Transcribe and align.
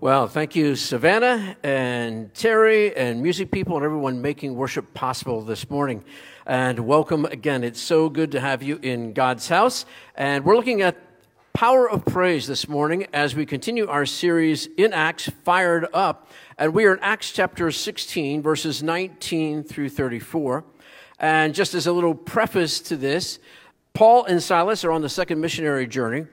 Well, 0.00 0.28
thank 0.28 0.54
you, 0.54 0.76
Savannah 0.76 1.56
and 1.64 2.32
Terry 2.32 2.96
and 2.96 3.20
music 3.20 3.50
people 3.50 3.74
and 3.74 3.84
everyone 3.84 4.22
making 4.22 4.54
worship 4.54 4.94
possible 4.94 5.42
this 5.42 5.68
morning. 5.68 6.04
And 6.46 6.78
welcome 6.86 7.24
again. 7.24 7.64
It's 7.64 7.80
so 7.80 8.08
good 8.08 8.30
to 8.30 8.40
have 8.40 8.62
you 8.62 8.78
in 8.80 9.12
God's 9.12 9.48
house. 9.48 9.86
And 10.14 10.44
we're 10.44 10.54
looking 10.54 10.82
at 10.82 10.96
power 11.52 11.90
of 11.90 12.04
praise 12.04 12.46
this 12.46 12.68
morning 12.68 13.08
as 13.12 13.34
we 13.34 13.44
continue 13.44 13.88
our 13.88 14.06
series 14.06 14.68
in 14.76 14.92
Acts, 14.92 15.30
Fired 15.42 15.88
Up. 15.92 16.30
And 16.58 16.74
we 16.74 16.84
are 16.84 16.94
in 16.94 17.00
Acts 17.02 17.32
chapter 17.32 17.72
16, 17.72 18.40
verses 18.40 18.84
19 18.84 19.64
through 19.64 19.88
34. 19.88 20.64
And 21.18 21.52
just 21.56 21.74
as 21.74 21.88
a 21.88 21.92
little 21.92 22.14
preface 22.14 22.78
to 22.82 22.96
this, 22.96 23.40
Paul 23.94 24.26
and 24.26 24.40
Silas 24.40 24.84
are 24.84 24.92
on 24.92 25.02
the 25.02 25.08
second 25.08 25.40
missionary 25.40 25.88
journey 25.88 26.26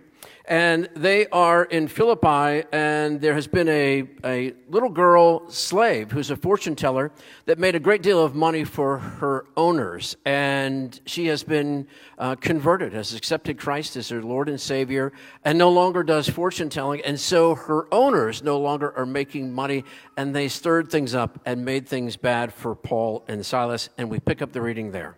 and 0.48 0.89
they 0.96 1.27
are 1.27 1.64
in 1.64 1.88
Philippi, 1.88 2.68
and 2.71 3.20
there 3.20 3.34
has 3.34 3.48
been 3.48 3.68
a, 3.68 4.04
a 4.23 4.54
little 4.70 4.89
girl 4.89 5.49
slave 5.49 6.12
who's 6.12 6.30
a 6.30 6.35
fortune 6.35 6.76
teller 6.76 7.12
that 7.45 7.59
made 7.59 7.76
a 7.76 7.80
great 7.80 8.02
deal 8.02 8.23
of 8.23 8.35
money 8.35 8.63
for 8.63 8.98
her 8.99 9.45
owners. 9.58 10.16
And 10.26 10.99
she 11.05 11.27
has 11.27 11.44
been 11.44 11.88
uh, 12.18 12.35
converted, 12.35 12.94
has 12.94 13.13
accepted 13.13 13.58
Christ 13.58 13.95
as 13.95 14.09
her 14.09 14.21
Lord 14.21 14.49
and 14.49 14.59
Savior, 14.59 15.12
and 15.44 15.58
no 15.58 15.71
longer 15.71 16.04
does 16.04 16.30
fortune 16.30 16.70
telling. 16.70 17.02
And 17.02 17.20
so 17.20 17.55
her 17.55 17.93
owners 17.93 18.43
no 18.43 18.59
longer 18.59 18.96
are 18.98 19.05
making 19.05 19.54
money, 19.54 19.84
and 20.18 20.35
they 20.35 20.48
stirred 20.48 20.90
things 20.90 21.16
up 21.16 21.40
and 21.46 21.66
made 21.66 21.88
things 21.88 22.18
bad 22.18 22.54
for 22.54 22.76
Paul 22.76 23.26
and 23.27 23.46
Silas. 23.46 23.90
And 23.98 24.09
we 24.09 24.20
pick 24.20 24.41
up 24.41 24.52
the 24.52 24.62
reading 24.62 24.91
there. 24.91 25.18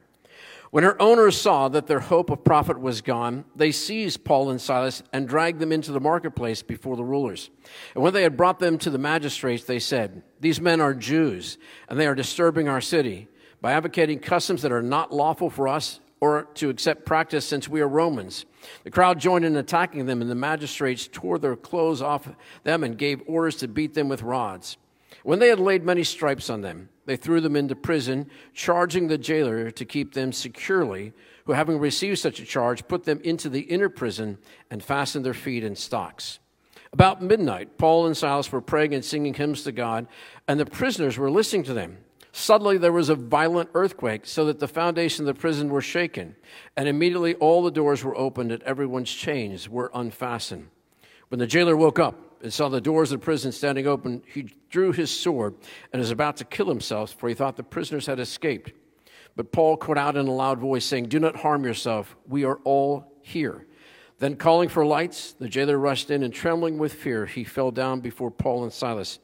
When 0.71 0.83
her 0.83 1.01
owners 1.01 1.39
saw 1.39 1.69
that 1.69 1.87
their 1.87 2.01
hope 2.01 2.29
of 2.29 2.43
profit 2.43 2.79
was 2.79 3.01
gone, 3.01 3.45
they 3.55 3.71
seized 3.71 4.25
Paul 4.25 4.49
and 4.49 4.59
Silas 4.59 5.01
and 5.13 5.27
dragged 5.27 5.59
them 5.59 5.71
into 5.71 5.91
the 5.91 5.99
marketplace 5.99 6.61
before 6.61 6.97
the 6.97 7.05
rulers. 7.05 7.49
And 7.95 8.03
when 8.03 8.13
they 8.13 8.23
had 8.23 8.35
brought 8.35 8.59
them 8.59 8.77
to 8.79 8.89
the 8.89 8.97
magistrates, 8.97 9.63
they 9.63 9.79
said, 9.79 10.23
These 10.41 10.59
men 10.59 10.81
are 10.81 10.93
Jews, 10.93 11.57
and 11.87 11.99
they 11.99 12.07
are 12.07 12.15
disturbing 12.15 12.67
our 12.67 12.81
city 12.81 13.29
by 13.61 13.73
advocating 13.73 14.19
customs 14.19 14.61
that 14.61 14.71
are 14.71 14.81
not 14.81 15.13
lawful 15.13 15.49
for 15.49 15.67
us 15.67 15.99
or 16.19 16.43
to 16.55 16.69
accept 16.69 17.05
practice 17.05 17.45
since 17.45 17.69
we 17.69 17.79
are 17.79 17.87
Romans. 17.87 18.45
The 18.83 18.91
crowd 18.91 19.19
joined 19.19 19.45
in 19.45 19.55
attacking 19.55 20.05
them, 20.05 20.21
and 20.21 20.29
the 20.29 20.35
magistrates 20.35 21.07
tore 21.11 21.39
their 21.39 21.55
clothes 21.55 22.01
off 22.01 22.27
them 22.63 22.83
and 22.83 22.97
gave 22.97 23.21
orders 23.27 23.55
to 23.57 23.67
beat 23.67 23.93
them 23.93 24.09
with 24.09 24.23
rods. 24.23 24.77
When 25.23 25.39
they 25.39 25.49
had 25.49 25.59
laid 25.59 25.83
many 25.83 26.03
stripes 26.03 26.49
on 26.49 26.61
them, 26.61 26.89
they 27.07 27.15
threw 27.15 27.39
them 27.39 27.55
into 27.55 27.75
prison, 27.75 28.29
charging 28.53 29.07
the 29.07 29.17
jailer 29.17 29.71
to 29.71 29.85
keep 29.85 30.13
them 30.13 30.33
securely, 30.33 31.13
who, 31.45 31.53
having 31.53 31.79
received 31.79 32.19
such 32.19 32.41
a 32.41 32.45
charge, 32.45 32.87
put 32.87 33.05
them 33.05 33.21
into 33.23 33.49
the 33.49 33.61
inner 33.61 33.87
prison 33.87 34.37
and 34.69 34.83
fastened 34.83 35.25
their 35.25 35.33
feet 35.33 35.63
in 35.63 35.75
stocks. 35.75 36.39
About 36.91 37.21
midnight, 37.21 37.77
Paul 37.77 38.07
and 38.07 38.15
Silas 38.15 38.51
were 38.51 38.59
praying 38.59 38.93
and 38.93 39.05
singing 39.05 39.33
hymns 39.33 39.63
to 39.63 39.71
God, 39.71 40.07
and 40.49 40.59
the 40.59 40.65
prisoners 40.65 41.17
were 41.17 41.31
listening 41.31 41.63
to 41.63 41.73
them. 41.73 41.97
Suddenly 42.33 42.77
there 42.77 42.91
was 42.91 43.07
a 43.07 43.15
violent 43.15 43.69
earthquake, 43.73 44.25
so 44.25 44.43
that 44.45 44.59
the 44.59 44.67
foundation 44.67 45.23
of 45.23 45.33
the 45.33 45.39
prison 45.39 45.69
were 45.69 45.81
shaken, 45.81 46.35
and 46.75 46.89
immediately 46.89 47.35
all 47.35 47.63
the 47.63 47.71
doors 47.71 48.03
were 48.03 48.17
opened 48.17 48.51
and 48.51 48.61
everyone's 48.63 49.11
chains 49.11 49.69
were 49.69 49.89
unfastened. 49.93 50.67
When 51.29 51.39
the 51.39 51.47
jailer 51.47 51.77
woke 51.77 51.99
up, 51.99 52.27
and 52.41 52.53
saw 52.53 52.69
the 52.69 52.81
doors 52.81 53.11
of 53.11 53.19
the 53.19 53.25
prison 53.25 53.51
standing 53.51 53.87
open, 53.87 54.23
he 54.31 54.49
drew 54.69 54.91
his 54.91 55.11
sword 55.11 55.55
and 55.91 55.99
was 55.99 56.11
about 56.11 56.37
to 56.37 56.45
kill 56.45 56.67
himself, 56.67 57.13
for 57.13 57.29
he 57.29 57.35
thought 57.35 57.55
the 57.55 57.63
prisoners 57.63 58.05
had 58.05 58.19
escaped. 58.19 58.73
But 59.35 59.51
Paul 59.51 59.77
called 59.77 59.97
out 59.97 60.17
in 60.17 60.27
a 60.27 60.33
loud 60.33 60.59
voice, 60.59 60.85
saying, 60.85 61.05
Do 61.05 61.19
not 61.19 61.37
harm 61.37 61.63
yourself. 61.63 62.15
We 62.27 62.43
are 62.43 62.59
all 62.63 63.13
here. 63.21 63.65
Then, 64.19 64.35
calling 64.35 64.67
for 64.67 64.85
lights, 64.85 65.33
the 65.33 65.47
jailer 65.47 65.77
rushed 65.77 66.09
in, 66.09 66.23
and 66.23 66.33
trembling 66.33 66.79
with 66.79 66.93
fear, 66.93 67.27
he 67.27 67.43
fell 67.43 67.69
down 67.69 67.99
before 67.99 68.31
Paul 68.31 68.63
and 68.63 68.73
Silas. 68.73 69.19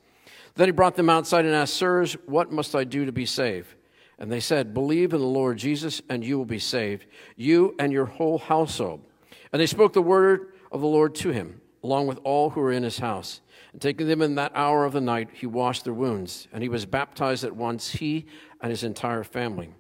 Then 0.56 0.68
he 0.68 0.72
brought 0.72 0.96
them 0.96 1.10
outside 1.10 1.46
and 1.46 1.56
asked, 1.56 1.74
Sirs, 1.74 2.14
what 2.28 2.52
must 2.52 2.76
I 2.76 2.84
do 2.84 3.06
to 3.06 3.12
be 3.12 3.26
saved? 3.26 3.74
And 4.20 4.32
they 4.32 4.40
said, 4.40 4.74
Believe 4.74 5.14
in 5.14 5.20
the 5.20 5.26
Lord 5.26 5.58
Jesus, 5.58 6.02
and 6.10 6.24
you 6.24 6.38
will 6.38 6.46
be 6.46 6.59
saved, 6.59 7.08
you 7.36 7.76
and 7.80 7.92
your 7.92 8.06
whole 8.06 8.38
household. 8.38 9.03
And 9.52 9.59
they 9.59 9.66
spoke 9.66 9.94
the 9.94 10.02
word 10.02 10.53
of 10.72 10.82
the 10.82 10.88
Lord 10.88 11.16
to 11.16 11.30
him 11.32 11.62
along 11.84 12.08
with 12.08 12.20
all 12.24 12.50
who 12.50 12.62
were 12.62 12.72
in 12.72 12.84
his 12.84 13.00
house. 13.00 13.42
And 13.73 13.81
taking 13.81 14.07
them 14.07 14.22
in 14.22 14.35
that 14.35 14.51
hour 14.56 14.85
of 14.85 14.94
the 14.94 15.01
night, 15.01 15.29
he 15.34 15.47
washed 15.47 15.84
their 15.84 15.94
wounds, 15.94 16.47
and 16.53 16.63
he 16.63 16.69
was 16.69 16.85
baptized 16.85 17.44
at 17.44 17.56
once, 17.56 17.89
he 17.89 18.28
and 18.61 18.69
his 18.69 18.84
entire 18.84 19.23
family. 19.23 19.73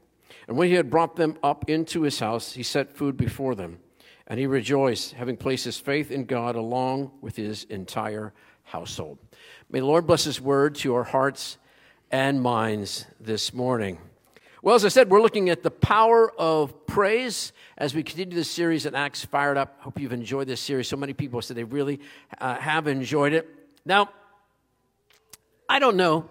And 0.47 0.57
when 0.57 0.67
he 0.67 0.73
had 0.73 0.89
brought 0.89 1.15
them 1.15 1.37
up 1.41 1.69
into 1.69 2.01
his 2.01 2.19
house, 2.19 2.53
he 2.53 2.63
set 2.63 2.97
food 2.97 3.15
before 3.15 3.55
them. 3.55 3.79
And 4.27 4.39
he 4.39 4.47
rejoiced, 4.47 5.13
having 5.13 5.37
placed 5.37 5.65
his 5.65 5.79
faith 5.79 6.09
in 6.11 6.25
God 6.25 6.55
along 6.55 7.11
with 7.21 7.35
his 7.35 7.65
entire 7.65 8.33
household. 8.63 9.19
May 9.69 9.79
the 9.79 9.85
Lord 9.85 10.07
bless 10.07 10.23
his 10.23 10.41
word 10.41 10.75
to 10.75 10.95
our 10.95 11.03
hearts 11.03 11.57
and 12.09 12.41
minds 12.41 13.05
this 13.19 13.53
morning. 13.53 13.99
Well, 14.61 14.75
as 14.75 14.85
I 14.85 14.87
said, 14.87 15.09
we're 15.09 15.21
looking 15.21 15.49
at 15.49 15.61
the 15.61 15.71
power 15.71 16.31
of 16.39 16.87
praise 16.87 17.51
as 17.77 17.93
we 17.93 18.01
continue 18.01 18.35
this 18.35 18.49
series 18.49 18.85
at 18.85 18.95
Acts 18.95 19.25
Fired 19.25 19.57
Up. 19.57 19.75
Hope 19.81 19.99
you've 19.99 20.13
enjoyed 20.13 20.47
this 20.47 20.61
series. 20.61 20.87
So 20.87 20.95
many 20.95 21.11
people 21.11 21.41
said 21.41 21.57
they 21.57 21.65
really 21.65 21.99
uh, 22.39 22.55
have 22.55 22.87
enjoyed 22.87 23.33
it. 23.33 23.62
Now, 23.85 24.09
I 25.67 25.79
don't 25.79 25.97
know 25.97 26.29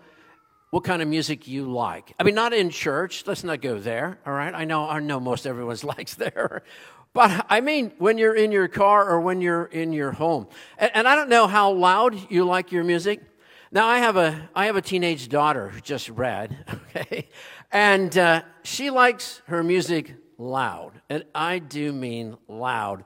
what 0.71 0.85
kind 0.85 1.03
of 1.03 1.09
music 1.09 1.47
you 1.47 1.71
like. 1.71 2.15
I 2.19 2.23
mean, 2.23 2.35
not 2.35 2.55
in 2.55 2.71
church. 2.71 3.25
Let's 3.27 3.45
not 3.45 3.61
go 3.61 3.79
there. 3.79 4.19
All 4.27 4.33
right. 4.33 4.55
I 4.55 4.65
know. 4.65 4.89
I 4.89 5.01
know 5.01 5.21
most 5.21 5.47
everyone's 5.47 5.85
likes 5.97 6.15
there. 6.15 6.63
But 7.13 7.47
I 7.51 7.61
mean, 7.61 7.93
when 7.99 8.17
you're 8.17 8.35
in 8.35 8.53
your 8.53 8.69
car 8.69 9.07
or 9.07 9.21
when 9.21 9.43
you're 9.43 9.67
in 9.67 9.93
your 9.93 10.13
home, 10.13 10.47
and, 10.79 10.91
and 10.95 11.09
I 11.09 11.15
don't 11.15 11.29
know 11.29 11.47
how 11.47 11.73
loud 11.73 12.31
you 12.31 12.45
like 12.45 12.73
your 12.73 12.85
music. 12.85 13.21
Now, 13.71 13.87
I 13.87 13.99
have 13.99 14.17
a 14.17 14.49
I 14.55 14.67
have 14.67 14.77
a 14.77 14.83
teenage 14.83 15.29
daughter 15.29 15.69
who 15.69 15.81
just 15.81 16.09
read. 16.09 16.57
Okay, 16.95 17.29
and 17.71 18.17
uh, 18.19 18.43
she 18.65 18.91
likes 18.91 19.41
her 19.47 19.63
music 19.63 20.15
loud. 20.37 20.93
And 21.09 21.25
I 21.35 21.59
do 21.59 21.91
mean 21.91 22.37
loud. 22.49 23.05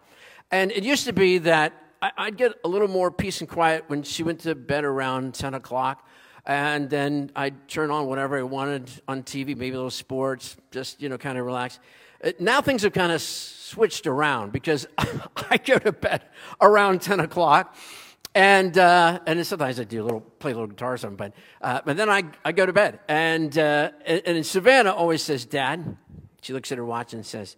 And 0.50 0.72
it 0.72 0.82
used 0.82 1.04
to 1.04 1.12
be 1.12 1.38
that 1.38 1.72
I'd 2.02 2.36
get 2.36 2.52
a 2.64 2.68
little 2.68 2.88
more 2.88 3.10
peace 3.10 3.40
and 3.40 3.48
quiet 3.48 3.84
when 3.88 4.02
she 4.02 4.22
went 4.22 4.40
to 4.40 4.54
bed 4.54 4.84
around 4.84 5.34
10 5.34 5.54
o'clock. 5.54 6.06
And 6.44 6.88
then 6.88 7.32
I'd 7.34 7.68
turn 7.68 7.90
on 7.90 8.06
whatever 8.06 8.38
I 8.38 8.42
wanted 8.42 8.90
on 9.08 9.22
TV, 9.24 9.48
maybe 9.48 9.70
a 9.70 9.76
little 9.76 9.90
sports, 9.90 10.56
just, 10.70 11.02
you 11.02 11.08
know, 11.08 11.18
kind 11.18 11.38
of 11.38 11.44
relax. 11.44 11.80
Uh, 12.22 12.32
now 12.38 12.60
things 12.60 12.82
have 12.82 12.92
kind 12.92 13.10
of 13.10 13.20
switched 13.20 14.06
around 14.06 14.52
because 14.52 14.86
I 15.50 15.58
go 15.58 15.78
to 15.78 15.92
bed 15.92 16.22
around 16.60 17.02
10 17.02 17.20
o'clock. 17.20 17.74
And, 18.34 18.76
uh, 18.76 19.20
and 19.26 19.44
sometimes 19.46 19.80
I 19.80 19.84
do 19.84 20.02
a 20.02 20.04
little, 20.04 20.20
play 20.20 20.52
a 20.52 20.54
little 20.54 20.68
guitar 20.68 20.92
or 20.92 20.98
something, 20.98 21.16
but, 21.16 21.32
uh, 21.66 21.80
but 21.86 21.96
then 21.96 22.10
I, 22.10 22.24
I 22.44 22.52
go 22.52 22.66
to 22.66 22.72
bed. 22.72 23.00
And, 23.08 23.56
uh, 23.56 23.92
and, 24.04 24.22
and 24.26 24.46
Savannah 24.46 24.92
always 24.92 25.22
says, 25.22 25.46
Dad, 25.46 25.96
she 26.42 26.52
looks 26.52 26.70
at 26.70 26.76
her 26.76 26.84
watch 26.84 27.14
and 27.14 27.24
says, 27.24 27.56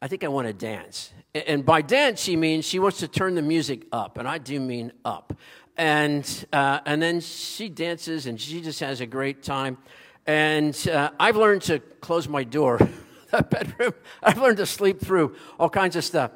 I 0.00 0.08
think 0.08 0.24
I 0.24 0.28
want 0.28 0.46
to 0.46 0.52
dance. 0.52 1.12
And 1.34 1.64
by 1.64 1.82
dance, 1.82 2.20
she 2.20 2.36
means 2.36 2.64
she 2.64 2.78
wants 2.78 2.98
to 2.98 3.08
turn 3.08 3.34
the 3.34 3.42
music 3.42 3.86
up, 3.90 4.18
and 4.18 4.28
I 4.28 4.38
do 4.38 4.60
mean 4.60 4.92
up. 5.04 5.32
And, 5.76 6.46
uh, 6.52 6.80
and 6.86 7.02
then 7.02 7.20
she 7.20 7.68
dances 7.68 8.26
and 8.26 8.40
she 8.40 8.60
just 8.60 8.78
has 8.80 9.00
a 9.00 9.06
great 9.06 9.42
time. 9.42 9.78
And 10.26 10.76
uh, 10.88 11.10
I've 11.18 11.36
learned 11.36 11.62
to 11.62 11.80
close 12.00 12.28
my 12.28 12.44
door, 12.44 12.78
that 13.30 13.50
bedroom. 13.50 13.94
I've 14.22 14.38
learned 14.38 14.58
to 14.58 14.66
sleep 14.66 15.00
through 15.00 15.34
all 15.58 15.68
kinds 15.68 15.96
of 15.96 16.04
stuff. 16.04 16.30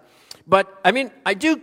But 0.46 0.80
I 0.84 0.92
mean, 0.92 1.12
I 1.24 1.34
do 1.34 1.60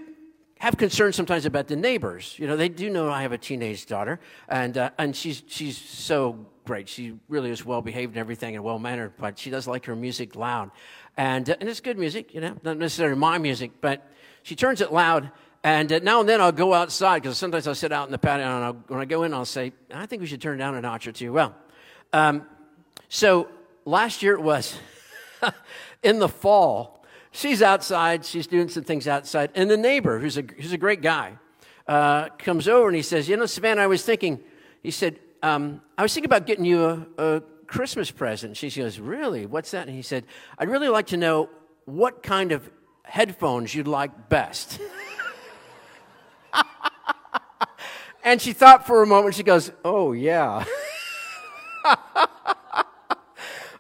have 0.60 0.78
concerns 0.78 1.16
sometimes 1.16 1.46
about 1.46 1.68
the 1.68 1.76
neighbors. 1.76 2.36
You 2.38 2.48
know, 2.48 2.56
they 2.56 2.70
do 2.70 2.90
know 2.90 3.10
I 3.10 3.24
have 3.24 3.32
a 3.32 3.38
teenage 3.38 3.86
daughter, 3.86 4.20
and 4.48 4.78
uh, 4.78 4.92
and 4.98 5.16
she's 5.16 5.44
she's 5.48 5.78
so 5.78 6.46
great. 6.66 6.90
She 6.90 7.18
really 7.28 7.52
is 7.52 7.66
well 7.66 7.82
behaved 7.82 8.14
and 8.14 8.20
everything, 8.20 8.56
and 8.56 8.64
well 8.64 8.80
mannered. 8.80 9.14
But 9.18 9.40
she 9.40 9.50
does 9.50 9.68
like 9.68 9.86
her 9.86 9.96
music 9.96 10.36
loud, 10.36 10.72
and 11.18 11.50
uh, 11.50 11.56
and 11.60 11.70
it's 11.70 11.80
good 11.80 11.98
music. 11.98 12.34
You 12.34 12.42
know, 12.42 12.56
not 12.64 12.78
necessarily 12.78 13.18
my 13.18 13.38
music, 13.38 13.72
but 13.82 14.08
she 14.44 14.56
turns 14.56 14.82
it 14.82 14.92
loud. 14.92 15.32
And 15.64 15.92
uh, 15.92 16.00
now 16.04 16.20
and 16.20 16.30
then 16.30 16.42
I'll 16.42 16.52
go 16.52 16.74
outside 16.74 17.24
because 17.24 17.38
sometimes 17.38 17.68
I'll 17.68 17.76
sit 17.76 17.92
out 17.92 18.08
in 18.08 18.12
the 18.12 18.18
patio, 18.18 18.46
and 18.46 18.64
I'll, 18.64 18.74
when 18.88 19.00
I 19.00 19.06
go 19.06 19.24
in, 19.24 19.34
I'll 19.34 19.46
say, 19.46 19.74
"I 19.94 20.06
think 20.06 20.22
we 20.22 20.28
should 20.28 20.42
turn 20.42 20.58
down 20.58 20.76
a 20.76 20.82
notch 20.82 21.08
or 21.08 21.12
two. 21.12 21.34
Well, 21.34 21.56
um, 22.14 22.46
so 23.10 23.48
last 23.86 24.22
year 24.22 24.34
it 24.34 24.42
was 24.42 24.78
in 26.04 26.20
the 26.20 26.30
fall 26.30 26.96
she's 27.36 27.62
outside, 27.62 28.26
she's 28.26 28.48
doing 28.48 28.70
some 28.70 28.84
things 28.84 29.08
outside, 29.08 29.52
and 29.56 29.70
the 29.70 29.78
neighbor, 29.78 30.20
who's 30.20 30.38
a, 30.38 30.42
who's 30.42 30.72
a 30.72 30.78
great 30.78 31.02
guy, 31.02 31.38
uh, 31.88 32.30
comes 32.40 32.68
over 32.68 32.88
and 32.88 32.96
he 32.96 33.02
says, 33.02 33.30
You 33.30 33.38
know, 33.38 33.46
Savannah, 33.46 33.82
I 33.82 33.88
was 33.88 34.04
thinking, 34.04 34.40
he 34.82 34.92
said, 34.92 35.20
um, 35.46 35.82
I 35.96 36.02
was 36.02 36.12
thinking 36.12 36.26
about 36.26 36.48
getting 36.48 36.66
you 36.66 36.84
a, 36.84 37.06
a 37.20 37.42
Christmas 37.68 38.10
present. 38.10 38.58
She 38.58 38.72
goes, 38.72 39.00
Really? 39.00 39.46
What's 39.46 39.70
that? 39.72 39.88
And 39.88 39.96
he 39.96 40.02
said, 40.02 40.26
I'd 40.58 40.70
really 40.70 40.90
like 40.90 41.06
to 41.08 41.18
know 41.18 41.52
what 41.86 42.24
kind 42.24 42.52
of 42.52 42.68
headphones 43.04 43.76
you'd 43.76 43.88
like 43.88 44.28
best. 44.28 44.80
and 48.24 48.42
she 48.42 48.54
thought 48.54 48.88
for 48.88 49.04
a 49.04 49.06
moment, 49.06 49.36
she 49.36 49.44
goes, 49.44 49.72
Oh, 49.84 50.14
yeah. 50.14 50.66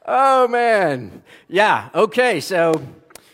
oh, 0.05 0.47
man. 0.47 1.23
Yeah, 1.47 1.89
okay, 1.95 2.41
so 2.41 2.79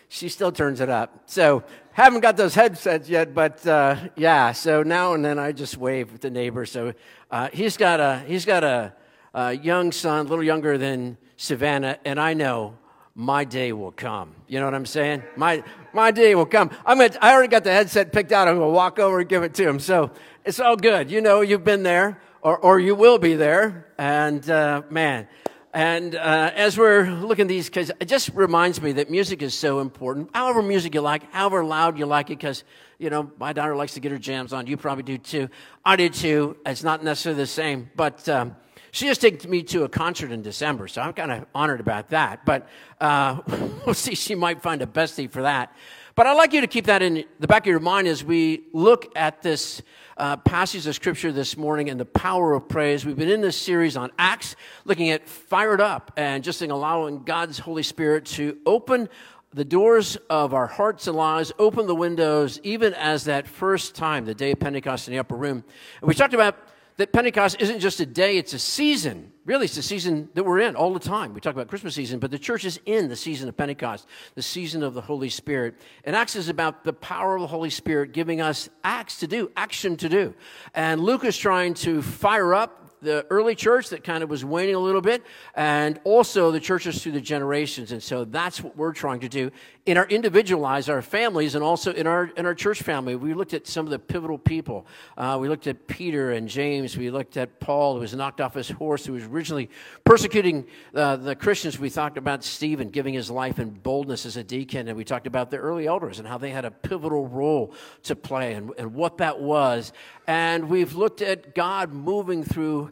she 0.07 0.29
still 0.29 0.53
turns 0.53 0.79
it 0.79 0.89
up. 0.89 1.23
So, 1.25 1.65
haven't 1.93 2.21
got 2.21 2.37
those 2.37 2.55
headsets 2.55 3.09
yet, 3.09 3.33
but 3.33 3.65
uh, 3.67 3.95
yeah. 4.15 4.51
So 4.53 4.83
now 4.83 5.13
and 5.13 5.23
then 5.23 5.37
I 5.37 5.51
just 5.51 5.77
wave 5.77 6.13
at 6.13 6.21
the 6.21 6.29
neighbor. 6.29 6.65
So 6.65 6.93
uh, 7.29 7.49
he's 7.51 7.77
got 7.77 7.99
a 7.99 8.19
he's 8.19 8.45
got 8.45 8.63
a, 8.63 8.93
a 9.33 9.53
young 9.53 9.91
son, 9.91 10.25
a 10.25 10.29
little 10.29 10.43
younger 10.43 10.77
than 10.77 11.17
Savannah, 11.37 11.97
and 12.05 12.19
I 12.19 12.33
know 12.33 12.77
my 13.13 13.43
day 13.43 13.73
will 13.73 13.91
come. 13.91 14.35
You 14.47 14.59
know 14.59 14.65
what 14.65 14.73
I'm 14.73 14.85
saying? 14.85 15.23
My 15.35 15.63
my 15.93 16.11
day 16.11 16.33
will 16.35 16.45
come. 16.45 16.71
I'm 16.85 16.97
gonna, 16.97 17.13
I 17.21 17.33
already 17.33 17.49
got 17.49 17.63
the 17.63 17.71
headset 17.71 18.13
picked 18.13 18.31
out. 18.31 18.47
I'm 18.47 18.57
gonna 18.57 18.69
walk 18.69 18.99
over 18.99 19.19
and 19.19 19.27
give 19.27 19.43
it 19.43 19.53
to 19.55 19.67
him. 19.67 19.79
So 19.79 20.11
it's 20.45 20.59
all 20.59 20.77
good. 20.77 21.11
You 21.11 21.21
know, 21.21 21.41
you've 21.41 21.65
been 21.65 21.83
there, 21.83 22.21
or 22.41 22.57
or 22.57 22.79
you 22.79 22.95
will 22.95 23.17
be 23.17 23.35
there. 23.35 23.87
And 23.97 24.49
uh, 24.49 24.83
man, 24.89 25.27
and 25.73 26.15
uh, 26.15 26.51
as 26.55 26.77
we're 26.77 27.09
looking 27.09 27.43
at 27.43 27.47
these, 27.47 27.67
because 27.67 27.91
it 27.99 28.07
just 28.07 28.29
reminds 28.33 28.81
me 28.81 28.93
that 28.93 29.09
music 29.09 29.41
is 29.41 29.53
so 29.53 29.79
important. 29.79 30.29
However 30.33 30.61
music 30.61 30.93
you 30.93 31.01
like, 31.01 31.31
however 31.31 31.63
loud 31.63 31.97
you 31.97 32.05
like 32.05 32.29
it, 32.29 32.37
because 32.39 32.63
you 32.99 33.09
know 33.09 33.31
my 33.39 33.53
daughter 33.53 33.75
likes 33.75 33.93
to 33.93 33.99
get 33.99 34.11
her 34.11 34.17
jams 34.17 34.53
on. 34.53 34.67
You 34.67 34.77
probably 34.77 35.03
do 35.03 35.17
too. 35.17 35.49
I 35.85 35.95
do 35.95 36.09
too. 36.09 36.57
It's 36.65 36.83
not 36.83 37.03
necessarily 37.03 37.41
the 37.43 37.47
same, 37.47 37.89
but. 37.95 38.27
Um, 38.27 38.55
she 38.93 39.05
just 39.05 39.21
took 39.21 39.47
me 39.47 39.63
to 39.63 39.85
a 39.85 39.89
concert 39.89 40.33
in 40.33 40.41
December, 40.41 40.89
so 40.89 41.01
I'm 41.01 41.13
kind 41.13 41.31
of 41.31 41.45
honored 41.55 41.79
about 41.79 42.09
that. 42.09 42.45
But 42.45 42.67
uh, 42.99 43.39
we'll 43.85 43.95
see. 43.95 44.15
She 44.15 44.35
might 44.35 44.61
find 44.61 44.81
a 44.81 44.85
bestie 44.85 45.31
for 45.31 45.43
that. 45.43 45.73
But 46.21 46.27
I'd 46.27 46.33
like 46.33 46.53
you 46.53 46.61
to 46.61 46.67
keep 46.67 46.85
that 46.85 47.01
in 47.01 47.23
the 47.39 47.47
back 47.47 47.63
of 47.63 47.65
your 47.65 47.79
mind 47.79 48.07
as 48.07 48.23
we 48.23 48.65
look 48.73 49.11
at 49.15 49.41
this 49.41 49.81
uh, 50.17 50.37
passage 50.37 50.85
of 50.85 50.93
scripture 50.93 51.31
this 51.31 51.57
morning 51.57 51.89
and 51.89 51.99
the 51.99 52.05
power 52.05 52.53
of 52.53 52.69
praise. 52.69 53.03
We've 53.03 53.17
been 53.17 53.27
in 53.27 53.41
this 53.41 53.57
series 53.57 53.97
on 53.97 54.11
Acts, 54.19 54.55
looking 54.85 55.09
at 55.09 55.27
fired 55.27 55.81
up 55.81 56.11
and 56.15 56.43
just 56.43 56.61
in 56.61 56.69
allowing 56.69 57.23
God's 57.23 57.57
Holy 57.57 57.81
Spirit 57.81 58.25
to 58.25 58.55
open 58.67 59.09
the 59.51 59.65
doors 59.65 60.15
of 60.29 60.53
our 60.53 60.67
hearts 60.67 61.07
and 61.07 61.17
lives, 61.17 61.51
open 61.57 61.87
the 61.87 61.95
windows, 61.95 62.59
even 62.61 62.93
as 62.93 63.23
that 63.23 63.47
first 63.47 63.95
time, 63.95 64.25
the 64.25 64.35
day 64.35 64.51
of 64.51 64.59
Pentecost 64.59 65.07
in 65.07 65.13
the 65.13 65.19
upper 65.19 65.35
room. 65.35 65.63
And 66.01 66.07
we 66.07 66.13
talked 66.13 66.35
about 66.35 66.55
that 67.01 67.11
Pentecost 67.11 67.59
isn't 67.59 67.79
just 67.79 67.99
a 67.99 68.05
day, 68.05 68.37
it's 68.37 68.53
a 68.53 68.59
season. 68.59 69.31
Really, 69.43 69.65
it's 69.65 69.73
the 69.73 69.81
season 69.81 70.29
that 70.35 70.43
we're 70.43 70.59
in 70.59 70.75
all 70.75 70.93
the 70.93 70.99
time. 70.99 71.33
We 71.33 71.41
talk 71.41 71.55
about 71.55 71.67
Christmas 71.67 71.95
season, 71.95 72.19
but 72.19 72.29
the 72.29 72.37
church 72.37 72.63
is 72.63 72.79
in 72.85 73.09
the 73.09 73.15
season 73.15 73.49
of 73.49 73.57
Pentecost, 73.57 74.07
the 74.35 74.43
season 74.43 74.83
of 74.83 74.93
the 74.93 75.01
Holy 75.01 75.29
Spirit. 75.29 75.73
And 76.03 76.15
Acts 76.15 76.35
is 76.35 76.47
about 76.47 76.83
the 76.83 76.93
power 76.93 77.33
of 77.33 77.41
the 77.41 77.47
Holy 77.47 77.71
Spirit 77.71 78.13
giving 78.13 78.39
us 78.39 78.69
acts 78.83 79.17
to 79.21 79.27
do, 79.27 79.49
action 79.57 79.97
to 79.97 80.09
do. 80.09 80.35
And 80.75 81.01
Luke 81.01 81.25
is 81.25 81.35
trying 81.35 81.73
to 81.75 82.03
fire 82.03 82.53
up 82.53 82.90
the 83.01 83.25
early 83.29 83.55
church 83.55 83.89
that 83.89 84.03
kind 84.03 84.23
of 84.23 84.29
was 84.29 84.45
waning 84.45 84.75
a 84.75 84.79
little 84.79 85.01
bit, 85.01 85.23
and 85.55 85.99
also 86.03 86.51
the 86.51 86.59
churches 86.59 87.01
through 87.01 87.13
the 87.13 87.21
generations. 87.21 87.91
And 87.91 88.01
so 88.01 88.25
that's 88.25 88.61
what 88.63 88.77
we're 88.77 88.93
trying 88.93 89.21
to 89.21 89.29
do 89.29 89.51
in 89.85 89.97
our 89.97 90.05
individual 90.05 90.61
lives, 90.61 90.89
our 90.89 91.01
families, 91.01 91.55
and 91.55 91.63
also 91.63 91.91
in 91.91 92.05
our 92.05 92.25
in 92.37 92.45
our 92.45 92.53
church 92.53 92.83
family. 92.83 93.15
We 93.15 93.33
looked 93.33 93.53
at 93.53 93.67
some 93.67 93.85
of 93.85 93.91
the 93.91 93.99
pivotal 93.99 94.37
people. 94.37 94.85
Uh, 95.17 95.37
we 95.41 95.49
looked 95.49 95.67
at 95.67 95.87
Peter 95.87 96.31
and 96.31 96.47
James. 96.47 96.95
We 96.95 97.09
looked 97.09 97.37
at 97.37 97.59
Paul, 97.59 97.95
who 97.95 98.01
was 98.01 98.13
knocked 98.13 98.41
off 98.41 98.53
his 98.53 98.69
horse, 98.69 99.05
who 99.05 99.13
was 99.13 99.23
originally 99.23 99.69
persecuting 100.03 100.67
uh, 100.93 101.15
the 101.15 101.35
Christians. 101.35 101.79
We 101.79 101.89
talked 101.89 102.17
about 102.17 102.43
Stephen 102.43 102.89
giving 102.89 103.13
his 103.13 103.31
life 103.31 103.59
in 103.59 103.71
boldness 103.71 104.25
as 104.25 104.37
a 104.37 104.43
deacon, 104.43 104.87
and 104.87 104.95
we 104.95 105.03
talked 105.03 105.27
about 105.27 105.49
the 105.49 105.57
early 105.57 105.87
elders 105.87 106.19
and 106.19 106.27
how 106.27 106.37
they 106.37 106.51
had 106.51 106.65
a 106.65 106.71
pivotal 106.71 107.27
role 107.27 107.73
to 108.03 108.15
play 108.15 108.53
and, 108.53 108.71
and 108.77 108.93
what 108.93 109.17
that 109.17 109.41
was. 109.41 109.93
And 110.27 110.69
we've 110.69 110.93
looked 110.93 111.21
at 111.21 111.55
God 111.55 111.91
moving 111.91 112.43
through 112.43 112.90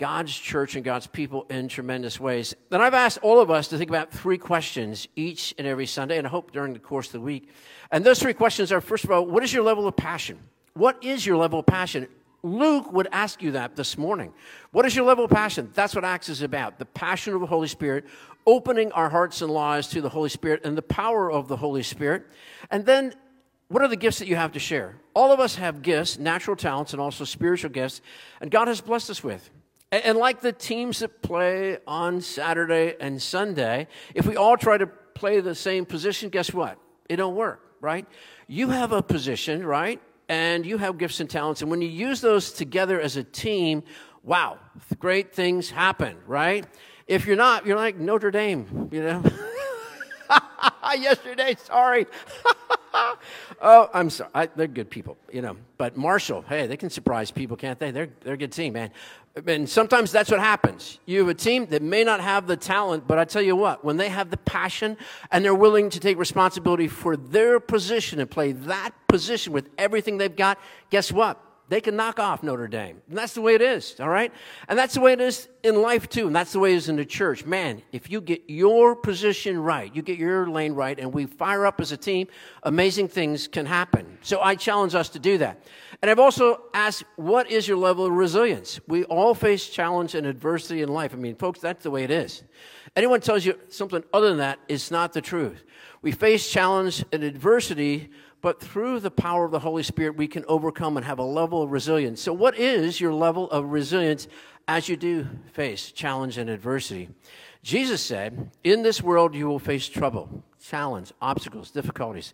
God's 0.00 0.34
church 0.34 0.76
and 0.76 0.82
God's 0.82 1.06
people 1.06 1.44
in 1.50 1.68
tremendous 1.68 2.18
ways. 2.18 2.54
Then 2.70 2.80
I've 2.80 2.94
asked 2.94 3.18
all 3.20 3.38
of 3.38 3.50
us 3.50 3.68
to 3.68 3.76
think 3.76 3.90
about 3.90 4.10
three 4.10 4.38
questions 4.38 5.06
each 5.14 5.54
and 5.58 5.66
every 5.66 5.84
Sunday, 5.84 6.16
and 6.16 6.26
I 6.26 6.30
hope 6.30 6.52
during 6.52 6.72
the 6.72 6.78
course 6.78 7.08
of 7.08 7.12
the 7.12 7.20
week. 7.20 7.50
And 7.92 8.02
those 8.02 8.18
three 8.18 8.32
questions 8.32 8.72
are 8.72 8.80
first 8.80 9.04
of 9.04 9.10
all, 9.10 9.26
what 9.26 9.44
is 9.44 9.52
your 9.52 9.62
level 9.62 9.86
of 9.86 9.94
passion? 9.94 10.38
What 10.72 11.04
is 11.04 11.26
your 11.26 11.36
level 11.36 11.58
of 11.58 11.66
passion? 11.66 12.08
Luke 12.42 12.90
would 12.94 13.08
ask 13.12 13.42
you 13.42 13.50
that 13.50 13.76
this 13.76 13.98
morning. 13.98 14.32
What 14.70 14.86
is 14.86 14.96
your 14.96 15.04
level 15.04 15.26
of 15.26 15.30
passion? 15.30 15.70
That's 15.74 15.94
what 15.94 16.02
Acts 16.02 16.30
is 16.30 16.40
about 16.40 16.78
the 16.78 16.86
passion 16.86 17.34
of 17.34 17.40
the 17.40 17.46
Holy 17.46 17.68
Spirit, 17.68 18.06
opening 18.46 18.90
our 18.92 19.10
hearts 19.10 19.42
and 19.42 19.52
lives 19.52 19.88
to 19.88 20.00
the 20.00 20.08
Holy 20.08 20.30
Spirit 20.30 20.62
and 20.64 20.78
the 20.78 20.82
power 20.82 21.30
of 21.30 21.46
the 21.46 21.58
Holy 21.58 21.82
Spirit. 21.82 22.24
And 22.70 22.86
then, 22.86 23.12
what 23.68 23.82
are 23.82 23.88
the 23.88 23.96
gifts 23.96 24.18
that 24.20 24.28
you 24.28 24.36
have 24.36 24.52
to 24.52 24.58
share? 24.58 24.96
All 25.12 25.30
of 25.30 25.40
us 25.40 25.56
have 25.56 25.82
gifts, 25.82 26.18
natural 26.18 26.56
talents, 26.56 26.94
and 26.94 27.02
also 27.02 27.24
spiritual 27.24 27.68
gifts, 27.68 28.00
and 28.40 28.50
God 28.50 28.66
has 28.66 28.80
blessed 28.80 29.10
us 29.10 29.22
with. 29.22 29.50
And 29.92 30.18
like 30.18 30.40
the 30.40 30.52
teams 30.52 31.00
that 31.00 31.20
play 31.20 31.78
on 31.86 32.20
Saturday 32.20 32.94
and 33.00 33.20
Sunday, 33.20 33.88
if 34.14 34.24
we 34.24 34.36
all 34.36 34.56
try 34.56 34.78
to 34.78 34.86
play 34.86 35.40
the 35.40 35.54
same 35.54 35.84
position, 35.84 36.28
guess 36.30 36.54
what? 36.54 36.78
It 37.08 37.16
don't 37.16 37.34
work, 37.34 37.60
right? 37.80 38.06
You 38.46 38.68
have 38.68 38.92
a 38.92 39.02
position, 39.02 39.66
right? 39.66 40.00
And 40.28 40.64
you 40.64 40.78
have 40.78 40.96
gifts 40.96 41.18
and 41.18 41.28
talents. 41.28 41.60
And 41.60 41.70
when 41.72 41.82
you 41.82 41.88
use 41.88 42.20
those 42.20 42.52
together 42.52 43.00
as 43.00 43.16
a 43.16 43.24
team, 43.24 43.82
wow, 44.22 44.58
great 45.00 45.34
things 45.34 45.70
happen, 45.70 46.16
right? 46.24 46.64
If 47.08 47.26
you're 47.26 47.36
not, 47.36 47.66
you're 47.66 47.76
like 47.76 47.96
Notre 47.96 48.30
Dame, 48.30 48.88
you 48.92 49.02
know? 49.02 49.24
Yesterday, 50.96 51.56
sorry. 51.64 52.06
oh, 53.62 53.88
I'm 53.92 54.10
sorry. 54.10 54.30
I, 54.34 54.46
they're 54.46 54.66
good 54.66 54.90
people, 54.90 55.16
you 55.32 55.42
know. 55.42 55.56
But 55.78 55.96
Marshall, 55.96 56.44
hey, 56.48 56.66
they 56.66 56.76
can 56.76 56.90
surprise 56.90 57.30
people, 57.30 57.56
can't 57.56 57.78
they? 57.78 57.90
They're, 57.90 58.08
they're 58.20 58.34
a 58.34 58.38
good 58.38 58.52
team, 58.52 58.74
man. 58.74 58.90
And 59.46 59.68
sometimes 59.68 60.10
that's 60.10 60.30
what 60.30 60.40
happens. 60.40 60.98
You 61.06 61.20
have 61.20 61.28
a 61.28 61.34
team 61.34 61.66
that 61.66 61.82
may 61.82 62.02
not 62.02 62.20
have 62.20 62.46
the 62.46 62.56
talent, 62.56 63.06
but 63.06 63.18
I 63.18 63.24
tell 63.24 63.42
you 63.42 63.54
what, 63.54 63.84
when 63.84 63.96
they 63.96 64.08
have 64.08 64.30
the 64.30 64.36
passion 64.36 64.96
and 65.30 65.44
they're 65.44 65.54
willing 65.54 65.88
to 65.90 66.00
take 66.00 66.18
responsibility 66.18 66.88
for 66.88 67.16
their 67.16 67.60
position 67.60 68.20
and 68.20 68.30
play 68.30 68.52
that 68.52 68.90
position 69.08 69.52
with 69.52 69.68
everything 69.78 70.18
they've 70.18 70.34
got, 70.34 70.58
guess 70.90 71.12
what? 71.12 71.40
They 71.70 71.80
can 71.80 71.94
knock 71.94 72.18
off 72.18 72.42
Notre 72.42 72.66
Dame. 72.66 73.00
And 73.08 73.16
that's 73.16 73.34
the 73.34 73.40
way 73.40 73.54
it 73.54 73.62
is, 73.62 73.94
all 74.00 74.08
right? 74.08 74.32
And 74.66 74.76
that's 74.76 74.94
the 74.94 75.00
way 75.00 75.12
it 75.12 75.20
is 75.20 75.48
in 75.62 75.80
life, 75.80 76.08
too. 76.08 76.26
And 76.26 76.34
that's 76.34 76.52
the 76.52 76.58
way 76.58 76.72
it 76.72 76.78
is 76.78 76.88
in 76.88 76.96
the 76.96 77.04
church. 77.04 77.46
Man, 77.46 77.80
if 77.92 78.10
you 78.10 78.20
get 78.20 78.42
your 78.48 78.96
position 78.96 79.56
right, 79.56 79.94
you 79.94 80.02
get 80.02 80.18
your 80.18 80.48
lane 80.48 80.72
right, 80.72 80.98
and 80.98 81.12
we 81.14 81.26
fire 81.26 81.64
up 81.64 81.80
as 81.80 81.92
a 81.92 81.96
team, 81.96 82.26
amazing 82.64 83.06
things 83.06 83.46
can 83.46 83.66
happen. 83.66 84.18
So 84.22 84.40
I 84.40 84.56
challenge 84.56 84.96
us 84.96 85.10
to 85.10 85.20
do 85.20 85.38
that. 85.38 85.62
And 86.02 86.10
I've 86.10 86.18
also 86.18 86.62
asked, 86.74 87.04
what 87.14 87.48
is 87.48 87.68
your 87.68 87.76
level 87.76 88.04
of 88.04 88.12
resilience? 88.12 88.80
We 88.88 89.04
all 89.04 89.32
face 89.32 89.68
challenge 89.68 90.16
and 90.16 90.26
adversity 90.26 90.82
in 90.82 90.88
life. 90.88 91.14
I 91.14 91.18
mean, 91.18 91.36
folks, 91.36 91.60
that's 91.60 91.84
the 91.84 91.90
way 91.92 92.02
it 92.02 92.10
is. 92.10 92.42
Anyone 92.96 93.20
tells 93.20 93.44
you 93.44 93.56
something 93.68 94.02
other 94.12 94.30
than 94.30 94.38
that 94.38 94.58
is 94.66 94.90
not 94.90 95.12
the 95.12 95.20
truth. 95.20 95.62
We 96.02 96.10
face 96.10 96.50
challenge 96.50 97.04
and 97.12 97.22
adversity 97.22 98.10
but 98.40 98.60
through 98.60 99.00
the 99.00 99.10
power 99.10 99.44
of 99.44 99.50
the 99.50 99.58
Holy 99.58 99.82
Spirit, 99.82 100.16
we 100.16 100.28
can 100.28 100.44
overcome 100.48 100.96
and 100.96 101.04
have 101.04 101.18
a 101.18 101.24
level 101.24 101.62
of 101.62 101.70
resilience. 101.70 102.20
So, 102.20 102.32
what 102.32 102.58
is 102.58 103.00
your 103.00 103.12
level 103.12 103.50
of 103.50 103.66
resilience 103.66 104.28
as 104.66 104.88
you 104.88 104.96
do 104.96 105.26
face 105.52 105.92
challenge 105.92 106.38
and 106.38 106.48
adversity? 106.48 107.08
Jesus 107.62 108.00
said, 108.00 108.50
In 108.64 108.82
this 108.82 109.02
world 109.02 109.34
you 109.34 109.46
will 109.46 109.58
face 109.58 109.88
trouble, 109.88 110.42
challenge, 110.62 111.12
obstacles, 111.20 111.70
difficulties, 111.70 112.32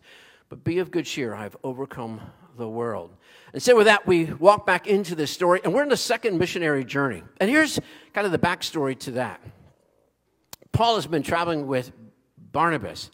but 0.48 0.62
be 0.62 0.78
of 0.78 0.90
good 0.90 1.06
cheer. 1.06 1.34
I 1.34 1.42
have 1.42 1.56
overcome 1.64 2.20
the 2.56 2.68
world. 2.68 3.10
And 3.52 3.62
so, 3.62 3.76
with 3.76 3.86
that, 3.86 4.06
we 4.06 4.26
walk 4.26 4.64
back 4.64 4.86
into 4.86 5.14
this 5.14 5.30
story, 5.30 5.60
and 5.64 5.74
we're 5.74 5.82
in 5.82 5.88
the 5.88 5.96
second 5.96 6.38
missionary 6.38 6.84
journey. 6.84 7.22
And 7.40 7.50
here's 7.50 7.80
kind 8.14 8.26
of 8.26 8.32
the 8.32 8.38
backstory 8.38 8.98
to 9.00 9.12
that 9.12 9.40
Paul 10.72 10.96
has 10.96 11.06
been 11.06 11.22
traveling 11.22 11.66
with 11.66 11.90
Barnabas 12.52 13.10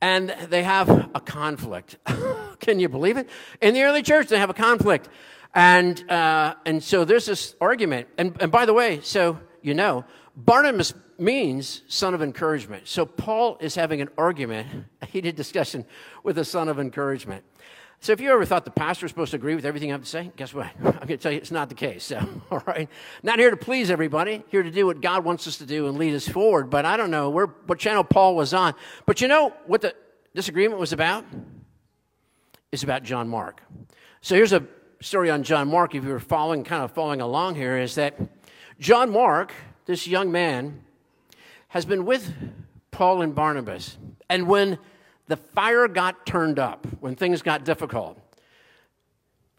and 0.00 0.30
they 0.48 0.62
have 0.62 0.88
a 1.14 1.20
conflict. 1.20 1.96
Can 2.60 2.80
you 2.80 2.88
believe 2.88 3.16
it? 3.16 3.28
In 3.60 3.74
the 3.74 3.82
early 3.82 4.02
church, 4.02 4.28
they 4.28 4.38
have 4.38 4.50
a 4.50 4.54
conflict. 4.54 5.08
And, 5.54 6.08
uh, 6.10 6.54
and 6.66 6.82
so 6.82 7.04
there's 7.04 7.26
this 7.26 7.54
argument. 7.60 8.08
And, 8.18 8.36
and 8.40 8.52
by 8.52 8.66
the 8.66 8.74
way, 8.74 9.00
so 9.02 9.38
you 9.62 9.74
know, 9.74 10.04
Barnabas 10.36 10.94
means 11.18 11.82
son 11.88 12.14
of 12.14 12.22
encouragement. 12.22 12.86
So 12.86 13.04
Paul 13.04 13.58
is 13.60 13.74
having 13.74 14.00
an 14.00 14.08
argument, 14.16 14.86
a 15.02 15.06
heated 15.06 15.36
discussion 15.36 15.84
with 16.22 16.38
a 16.38 16.44
son 16.44 16.68
of 16.68 16.78
encouragement. 16.78 17.44
So 18.00 18.12
if 18.12 18.20
you 18.20 18.30
ever 18.32 18.44
thought 18.44 18.64
the 18.64 18.70
pastor 18.70 19.04
was 19.04 19.10
supposed 19.10 19.32
to 19.32 19.36
agree 19.36 19.56
with 19.56 19.66
everything 19.66 19.90
I 19.90 19.92
have 19.92 20.02
to 20.02 20.08
say, 20.08 20.30
guess 20.36 20.54
what? 20.54 20.66
I'm 20.78 20.92
going 20.92 21.08
to 21.08 21.16
tell 21.16 21.32
you 21.32 21.38
it's 21.38 21.50
not 21.50 21.68
the 21.68 21.74
case. 21.74 22.04
So, 22.04 22.26
all 22.50 22.62
right. 22.66 22.88
Not 23.22 23.38
here 23.38 23.50
to 23.50 23.56
please 23.56 23.90
everybody, 23.90 24.44
here 24.48 24.62
to 24.62 24.70
do 24.70 24.86
what 24.86 25.00
God 25.00 25.24
wants 25.24 25.46
us 25.48 25.58
to 25.58 25.66
do 25.66 25.88
and 25.88 25.98
lead 25.98 26.14
us 26.14 26.28
forward. 26.28 26.70
But 26.70 26.84
I 26.84 26.96
don't 26.96 27.10
know 27.10 27.30
where, 27.30 27.46
what 27.46 27.78
channel 27.78 28.04
Paul 28.04 28.36
was 28.36 28.54
on. 28.54 28.74
But 29.04 29.20
you 29.20 29.28
know 29.28 29.52
what 29.66 29.80
the 29.80 29.94
disagreement 30.34 30.78
was 30.78 30.92
about? 30.92 31.24
It's 32.70 32.84
about 32.84 33.02
John 33.02 33.28
Mark. 33.28 33.62
So 34.20 34.34
here's 34.34 34.52
a 34.52 34.64
story 35.00 35.30
on 35.30 35.42
John 35.42 35.68
Mark, 35.68 35.94
if 35.94 36.04
you 36.04 36.10
were 36.10 36.20
following, 36.20 36.64
kind 36.64 36.82
of 36.82 36.92
following 36.92 37.20
along 37.20 37.54
here, 37.54 37.78
is 37.78 37.96
that 37.96 38.18
John 38.78 39.10
Mark, 39.10 39.52
this 39.86 40.06
young 40.06 40.30
man, 40.30 40.82
has 41.68 41.84
been 41.84 42.04
with 42.04 42.32
Paul 42.90 43.22
and 43.22 43.34
Barnabas. 43.34 43.96
And 44.28 44.46
when 44.46 44.78
the 45.28 45.36
fire 45.36 45.86
got 45.88 46.26
turned 46.26 46.58
up, 46.58 46.86
when 47.00 47.14
things 47.14 47.42
got 47.42 47.64
difficult, 47.64 48.18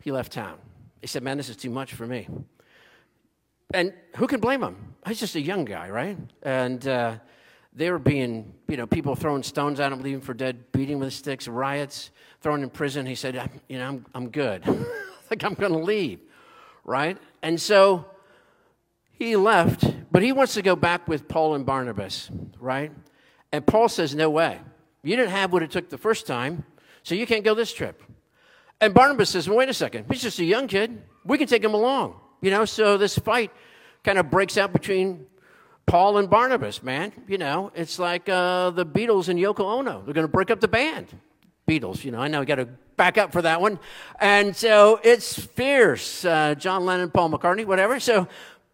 he 0.03 0.11
left 0.11 0.31
town. 0.31 0.57
He 1.01 1.07
said, 1.07 1.23
Man, 1.23 1.37
this 1.37 1.49
is 1.49 1.55
too 1.55 1.69
much 1.69 1.93
for 1.93 2.05
me. 2.05 2.27
And 3.73 3.93
who 4.17 4.27
can 4.27 4.39
blame 4.39 4.63
him? 4.63 4.95
He's 5.07 5.19
just 5.19 5.35
a 5.35 5.41
young 5.41 5.63
guy, 5.63 5.89
right? 5.89 6.17
And 6.41 6.85
uh, 6.87 7.17
they 7.73 7.91
were 7.91 7.99
being, 7.99 8.53
you 8.67 8.77
know, 8.77 8.87
people 8.87 9.15
throwing 9.15 9.43
stones 9.43 9.79
at 9.79 9.91
him, 9.91 10.01
leaving 10.01 10.21
for 10.21 10.33
dead, 10.33 10.71
beating 10.71 10.99
with 10.99 11.13
sticks, 11.13 11.47
riots, 11.47 12.09
thrown 12.41 12.63
in 12.63 12.69
prison. 12.69 13.05
He 13.05 13.15
said, 13.15 13.49
you 13.67 13.77
know, 13.77 13.87
I'm, 13.87 14.05
I'm 14.15 14.29
good. 14.29 14.65
like 15.29 15.43
I'm 15.43 15.53
going 15.53 15.71
to 15.71 15.77
leave, 15.79 16.19
right? 16.83 17.17
And 17.43 17.61
so 17.61 18.05
he 19.11 19.35
left, 19.35 19.83
but 20.11 20.23
he 20.23 20.31
wants 20.31 20.55
to 20.55 20.63
go 20.63 20.75
back 20.75 21.07
with 21.07 21.27
Paul 21.27 21.53
and 21.53 21.65
Barnabas, 21.65 22.31
right? 22.59 22.91
And 23.51 23.65
Paul 23.65 23.87
says, 23.87 24.15
no 24.15 24.31
way. 24.31 24.59
You 25.03 25.15
didn't 25.15 25.31
have 25.31 25.53
what 25.53 25.63
it 25.63 25.71
took 25.71 25.89
the 25.89 25.97
first 25.97 26.27
time, 26.27 26.65
so 27.03 27.15
you 27.15 27.25
can't 27.25 27.43
go 27.43 27.53
this 27.53 27.73
trip. 27.73 28.03
And 28.81 28.93
Barnabas 28.93 29.29
says, 29.29 29.47
well, 29.47 29.57
wait 29.57 29.69
a 29.69 29.73
second. 29.73 30.05
He's 30.09 30.21
just 30.21 30.39
a 30.39 30.45
young 30.45 30.67
kid. 30.67 31.01
We 31.25 31.37
can 31.37 31.47
take 31.47 31.63
him 31.63 31.73
along. 31.73 32.15
You 32.41 32.51
know, 32.51 32.65
so 32.65 32.97
this 32.97 33.17
fight 33.17 33.51
kind 34.03 34.17
of 34.17 34.29
breaks 34.29 34.57
out 34.57 34.71
between 34.71 35.25
Paul 35.85 36.17
and 36.17 36.29
Barnabas, 36.29 36.81
man. 36.81 37.11
You 37.27 37.37
know, 37.37 37.71
it's 37.75 37.99
like 37.99 38.29
uh, 38.29 38.69
the 38.69 38.85
Beatles 38.85 39.27
and 39.27 39.39
Yoko 39.39 39.65
Ono. 39.79 40.01
They're 40.03 40.13
going 40.13 40.27
to 40.27 40.31
break 40.31 40.51
up 40.51 40.59
the 40.61 40.67
band. 40.67 41.07
Beatles, 41.67 42.03
you 42.03 42.11
know, 42.11 42.19
I 42.19 42.27
know 42.27 42.39
we 42.39 42.45
got 42.45 42.55
to 42.55 42.65
back 42.95 43.17
up 43.17 43.31
for 43.31 43.41
that 43.41 43.61
one. 43.61 43.79
And 44.19 44.55
so 44.55 44.99
it's 45.03 45.39
fierce. 45.39 46.25
Uh, 46.25 46.55
John 46.55 46.85
Lennon, 46.85 47.11
Paul 47.11 47.31
McCartney, 47.31 47.65
whatever. 47.65 47.99
So 47.99 48.27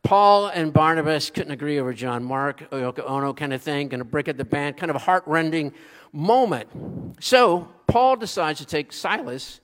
Paul 0.06 0.50
and 0.50 0.72
Barnabas 0.72 1.32
couldn't 1.32 1.52
agree 1.52 1.80
over 1.80 1.92
John 1.92 2.24
Mark, 2.24 2.70
Yoko 2.70 3.10
Ono 3.10 3.34
kind 3.34 3.52
of 3.52 3.62
thing, 3.64 3.88
going 3.88 3.98
to 3.98 4.06
break 4.06 4.30
up 4.30 4.38
the 4.38 4.46
band, 4.46 4.78
kind 4.78 4.92
of 4.92 4.96
a 4.96 5.00
heart-rending 5.00 5.74
moment. 6.14 6.70
So 7.20 7.68
Paul 7.88 8.16
decides 8.16 8.60
to 8.60 8.68
take 8.68 8.94
Silas 8.94 9.62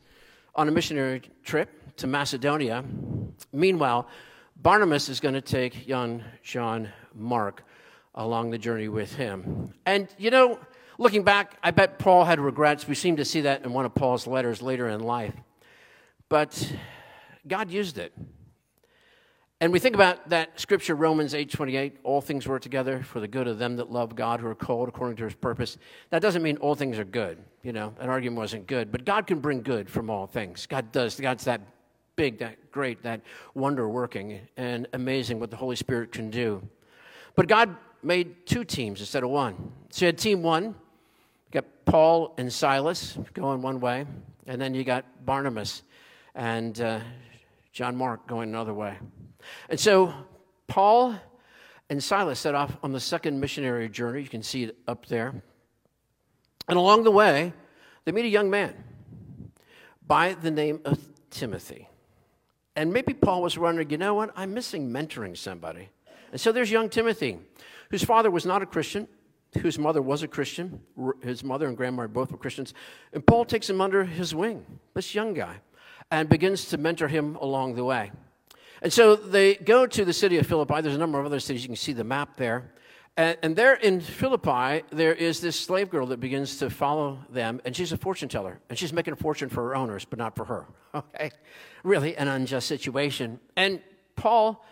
on 0.56 0.68
a 0.68 0.72
missionary 0.72 1.22
trip 1.44 1.96
to 1.98 2.08
Macedonia. 2.08 2.84
Meanwhile, 3.54 4.08
Barnabas 4.56 5.10
is 5.10 5.20
going 5.20 5.36
to 5.36 5.42
take 5.42 5.88
young 5.88 6.24
John 6.42 6.90
Mark 7.14 7.64
along 8.16 8.50
the 8.50 8.58
journey 8.58 8.88
with 8.88 9.14
him. 9.14 9.76
And 9.86 10.08
you 10.18 10.32
know, 10.32 10.60
looking 10.98 11.24
back, 11.24 11.60
I 11.62 11.70
bet 11.70 12.00
Paul 12.00 12.26
had 12.26 12.40
regrets. 12.40 12.88
We 12.88 12.96
seem 12.96 13.18
to 13.18 13.26
see 13.26 13.42
that 13.42 13.64
in 13.64 13.74
one 13.74 13.86
of 13.86 13.94
Paul's 13.94 14.26
letters 14.26 14.60
later 14.60 14.90
in 14.90 15.02
life. 15.02 15.36
But 16.30 16.74
God 17.48 17.70
used 17.70 18.00
it. 18.00 18.12
And 19.62 19.72
we 19.72 19.78
think 19.78 19.94
about 19.94 20.30
that 20.30 20.60
scripture, 20.60 20.96
Romans 20.96 21.36
8:28, 21.36 22.00
all 22.04 22.20
things 22.20 22.48
work 22.48 22.64
together 22.64 23.04
for 23.04 23.20
the 23.20 23.28
good 23.28 23.48
of 23.48 23.60
them 23.60 23.76
that 23.76 23.92
love 23.92 24.16
God, 24.16 24.40
who 24.40 24.48
are 24.48 24.56
called 24.56 24.90
according 24.90 25.18
to 25.18 25.26
his 25.26 25.36
purpose. 25.36 25.78
That 26.10 26.20
doesn't 26.20 26.42
mean 26.42 26.58
all 26.58 26.74
things 26.74 26.98
are 26.98 27.06
good. 27.06 27.38
You 27.62 27.72
know, 27.72 27.94
an 28.00 28.10
argument 28.10 28.40
wasn't 28.40 28.66
good, 28.66 28.92
but 28.92 29.06
God 29.06 29.28
can 29.28 29.40
bring 29.40 29.62
good 29.62 29.88
from 29.88 30.10
all 30.10 30.26
things. 30.26 30.66
God 30.66 30.92
does. 30.92 31.20
God's 31.20 31.44
that 31.44 31.62
big, 32.16 32.40
that 32.40 32.72
great, 32.72 33.04
that 33.04 33.22
wonder 33.54 33.88
working 33.88 34.40
and 34.58 34.88
amazing 34.94 35.40
what 35.40 35.52
the 35.52 35.58
Holy 35.58 35.76
Spirit 35.76 36.12
can 36.12 36.32
do. 36.32 36.68
But 37.36 37.48
God 37.48 37.78
made 38.02 38.48
two 38.48 38.64
teams 38.64 39.00
instead 39.00 39.22
of 39.22 39.30
one. 39.30 39.72
So 39.92 40.06
you 40.06 40.08
had 40.08 40.18
team 40.18 40.42
one, 40.42 40.64
you 40.66 41.52
got 41.52 41.66
Paul 41.86 42.34
and 42.40 42.52
Silas 42.52 43.16
going 43.36 43.62
one 43.62 43.80
way, 43.80 44.08
and 44.48 44.60
then 44.60 44.74
you 44.74 44.84
got 44.84 45.06
Barnabas 45.24 45.84
and 46.34 46.82
uh, 46.82 47.00
John 47.72 47.96
Mark 47.96 48.26
going 48.26 48.50
another 48.50 48.74
way. 48.74 48.98
And 49.70 49.80
so 49.80 50.14
Paul 50.68 51.16
and 51.90 52.04
Silas 52.04 52.40
set 52.40 52.56
off 52.56 52.78
on 52.84 52.94
the 52.94 53.00
second 53.00 53.40
missionary 53.40 53.90
journey. 53.90 54.22
You 54.22 54.30
can 54.30 54.44
see 54.44 54.64
it 54.64 54.78
up 54.88 55.06
there. 55.08 55.44
And 56.68 56.78
along 56.78 57.04
the 57.04 57.12
way, 57.12 57.54
they 58.06 58.12
meet 58.12 58.26
a 58.26 58.30
young 58.30 58.50
man 58.50 58.84
by 60.08 60.34
the 60.34 60.52
name 60.52 60.80
of 60.86 61.00
Timothy. 61.30 61.88
And 62.76 62.94
maybe 62.94 63.14
Paul 63.14 63.42
was 63.42 63.58
wondering, 63.58 63.90
you 63.90 63.98
know 63.98 64.14
what? 64.14 64.32
I'm 64.36 64.54
missing 64.54 64.90
mentoring 64.90 65.36
somebody. 65.36 65.90
And 66.32 66.40
so 66.40 66.52
there's 66.52 66.72
young 66.72 66.90
Timothy, 66.90 67.40
whose 67.90 68.04
father 68.04 68.32
was 68.32 68.46
not 68.46 68.62
a 68.62 68.66
Christian, 68.66 69.08
whose 69.62 69.78
mother 69.78 70.02
was 70.02 70.24
a 70.24 70.28
Christian. 70.28 70.80
His 71.22 71.44
mother 71.44 71.68
and 71.68 71.76
grandmother 71.76 72.08
both 72.08 72.32
were 72.32 72.38
Christians. 72.38 72.74
And 73.12 73.26
Paul 73.26 73.44
takes 73.44 73.70
him 73.70 73.82
under 73.82 74.06
his 74.06 74.34
wing, 74.34 74.66
this 74.94 75.14
young 75.14 75.34
guy, 75.34 75.58
and 76.10 76.30
begins 76.30 76.66
to 76.70 76.78
mentor 76.78 77.10
him 77.10 77.36
along 77.36 77.76
the 77.76 77.84
way. 77.84 78.12
And 78.82 78.92
so 78.92 79.16
they 79.16 79.56
go 79.56 79.86
to 79.86 80.06
the 80.06 80.14
city 80.14 80.38
of 80.38 80.48
Philippi. 80.48 80.82
There's 80.82 80.96
a 80.96 81.00
number 81.00 81.20
of 81.20 81.26
other 81.26 81.40
cities. 81.40 81.62
You 81.62 81.70
can 81.70 81.76
see 81.76 81.94
the 81.94 82.04
map 82.04 82.38
there. 82.38 82.72
And, 83.16 83.38
and 83.44 83.56
there 83.56 83.76
in 83.76 84.02
Philippi, 84.02 84.84
there 84.92 85.14
is 85.14 85.42
this 85.42 85.60
slave 85.60 85.90
girl 85.90 86.08
that 86.08 86.20
begins 86.20 86.58
to 86.58 86.70
follow 86.70 87.20
them, 87.30 87.62
and 87.66 87.76
she's 87.76 87.92
a 87.92 87.98
fortune 87.98 88.30
teller. 88.30 88.60
And 88.70 88.80
she's 88.80 88.94
making 88.94 89.14
a 89.14 89.18
fortune 89.18 89.50
for 89.50 89.68
her 89.68 89.76
owners, 89.76 90.06
but 90.06 90.18
not 90.18 90.36
for 90.36 90.46
her. 90.46 90.66
Okay? 90.94 91.32
Really 91.86 92.18
an 92.18 92.28
unjust 92.28 92.68
situation. 92.68 93.40
And 93.56 93.80
Paul 94.18 94.66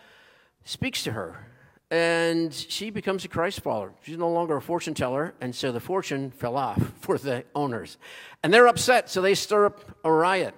speaks 0.64 1.02
to 1.04 1.12
her, 1.12 1.46
and 1.90 2.52
she 2.52 2.90
becomes 2.90 3.24
a 3.24 3.28
Christ 3.28 3.62
follower. 3.62 3.94
She's 4.02 4.18
no 4.18 4.28
longer 4.28 4.56
a 4.56 4.60
fortune 4.60 4.92
teller, 4.92 5.34
and 5.40 5.54
so 5.54 5.72
the 5.72 5.80
fortune 5.80 6.30
fell 6.30 6.58
off 6.58 6.78
for 7.00 7.16
the 7.16 7.44
owners. 7.54 7.96
And 8.42 8.52
they're 8.52 8.68
upset, 8.68 9.08
so 9.08 9.22
they 9.22 9.34
stir 9.34 9.64
up 9.64 9.98
a 10.04 10.12
riot 10.12 10.54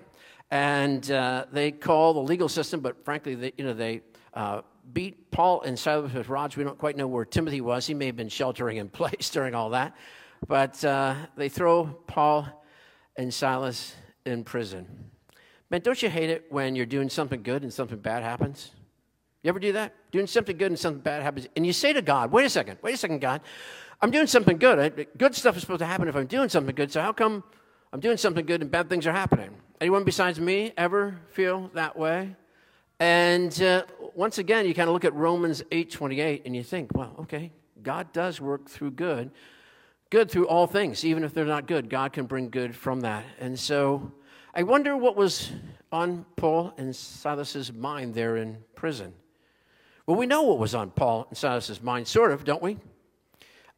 and 0.52 1.11
uh, 1.11 1.47
they 1.50 1.71
call 1.71 2.12
the 2.12 2.21
legal 2.21 2.47
system, 2.47 2.80
but 2.80 3.02
frankly, 3.06 3.35
they, 3.35 3.52
you 3.56 3.64
know, 3.64 3.73
they 3.73 4.02
uh, 4.35 4.61
beat 4.92 5.30
Paul 5.30 5.62
and 5.62 5.78
Silas 5.78 6.12
with 6.12 6.28
rods. 6.28 6.59
We 6.59 6.62
don't 6.62 6.76
quite 6.76 6.94
know 6.94 7.06
where 7.06 7.25
Timothy 7.25 7.62
was. 7.62 7.87
He 7.87 7.94
may 7.94 8.04
have 8.04 8.16
been 8.16 8.28
sheltering 8.28 8.76
in 8.76 8.88
place 8.90 9.30
during 9.30 9.54
all 9.54 9.71
that. 9.71 9.97
But 10.47 10.85
uh, 10.85 11.14
they 11.37 11.49
throw 11.49 11.87
Paul 12.06 12.47
and 13.16 13.32
Silas 13.32 13.97
in 14.26 14.44
prison. 14.44 14.87
Man, 15.71 15.80
don't 15.80 16.02
you 16.02 16.11
hate 16.11 16.28
it 16.28 16.44
when 16.50 16.76
you're 16.76 16.85
doing 16.85 17.09
something 17.09 17.42
good 17.42 17.62
and 17.62 17.73
something 17.73 17.99
bad 17.99 18.23
happens? 18.23 18.73
You 19.42 19.49
ever 19.49 19.59
do 19.59 19.73
that? 19.73 19.94
Doing 20.11 20.26
something 20.26 20.59
good 20.59 20.71
and 20.71 20.78
something 20.78 21.00
bad 21.00 21.23
happens. 21.23 21.49
And 21.56 21.64
you 21.64 21.73
say 21.73 21.94
to 21.94 22.02
God, 22.02 22.30
wait 22.30 22.44
a 22.44 22.50
second, 22.50 22.78
wait 22.82 22.92
a 22.92 22.99
second, 22.99 23.23
God. 23.23 23.40
I'm 24.02 24.11
doing 24.11 24.26
something 24.26 24.59
good. 24.59 25.06
Good 25.16 25.35
stuff 25.35 25.56
is 25.56 25.62
supposed 25.62 25.78
to 25.78 25.87
happen 25.87 26.09
if 26.09 26.14
I'm 26.14 26.26
doing 26.26 26.50
something 26.50 26.75
good. 26.75 26.92
So 26.92 27.00
how 27.00 27.14
come 27.14 27.42
I'm 27.92 28.00
doing 28.00 28.16
something 28.18 28.44
good 28.44 28.61
and 28.61 28.71
bad 28.71 28.90
things 28.90 29.06
are 29.06 29.12
happening. 29.12 29.50
Anyone 29.83 30.05
besides 30.05 30.39
me 30.39 30.73
ever 30.77 31.19
feel 31.33 31.69
that 31.75 31.99
way? 31.99 32.37
And 33.01 33.61
uh, 33.61 33.83
once 34.15 34.39
again, 34.39 34.65
you 34.65 34.75
kind 34.75 34.89
of 34.89 34.93
look 34.93 35.05
at 35.05 35.12
Romans 35.12 35.61
8:28 35.73 36.43
and 36.45 36.55
you 36.55 36.62
think, 36.62 36.93
well, 36.95 37.17
okay, 37.19 37.51
God 37.83 38.12
does 38.12 38.41
work 38.41 38.71
through 38.71 38.93
good, 38.93 39.33
good 40.09 40.31
through 40.31 40.47
all 40.47 40.69
things, 40.69 41.05
even 41.05 41.25
if 41.25 41.35
they're 41.35 41.45
not 41.45 41.67
good. 41.67 41.91
God 41.91 42.12
can 42.12 42.27
bring 42.27 42.49
good 42.49 42.77
from 42.77 43.01
that. 43.01 43.25
And 43.41 43.59
so, 43.59 44.12
I 44.55 44.62
wonder 44.62 44.97
what 44.97 45.17
was 45.17 45.51
on 45.91 46.27
Paul 46.37 46.73
and 46.79 46.95
Silas's 46.95 47.73
mind 47.73 48.15
there 48.15 48.37
in 48.37 48.59
prison. 48.77 49.12
Well, 50.07 50.17
we 50.17 50.27
know 50.27 50.43
what 50.43 50.61
was 50.61 50.77
on 50.77 50.93
Paul 50.93 51.27
and 51.29 51.37
Silas's 51.37 51.83
mind, 51.83 52.07
sort 52.07 52.31
of, 52.31 52.45
don't 52.45 52.62
we? 52.62 52.79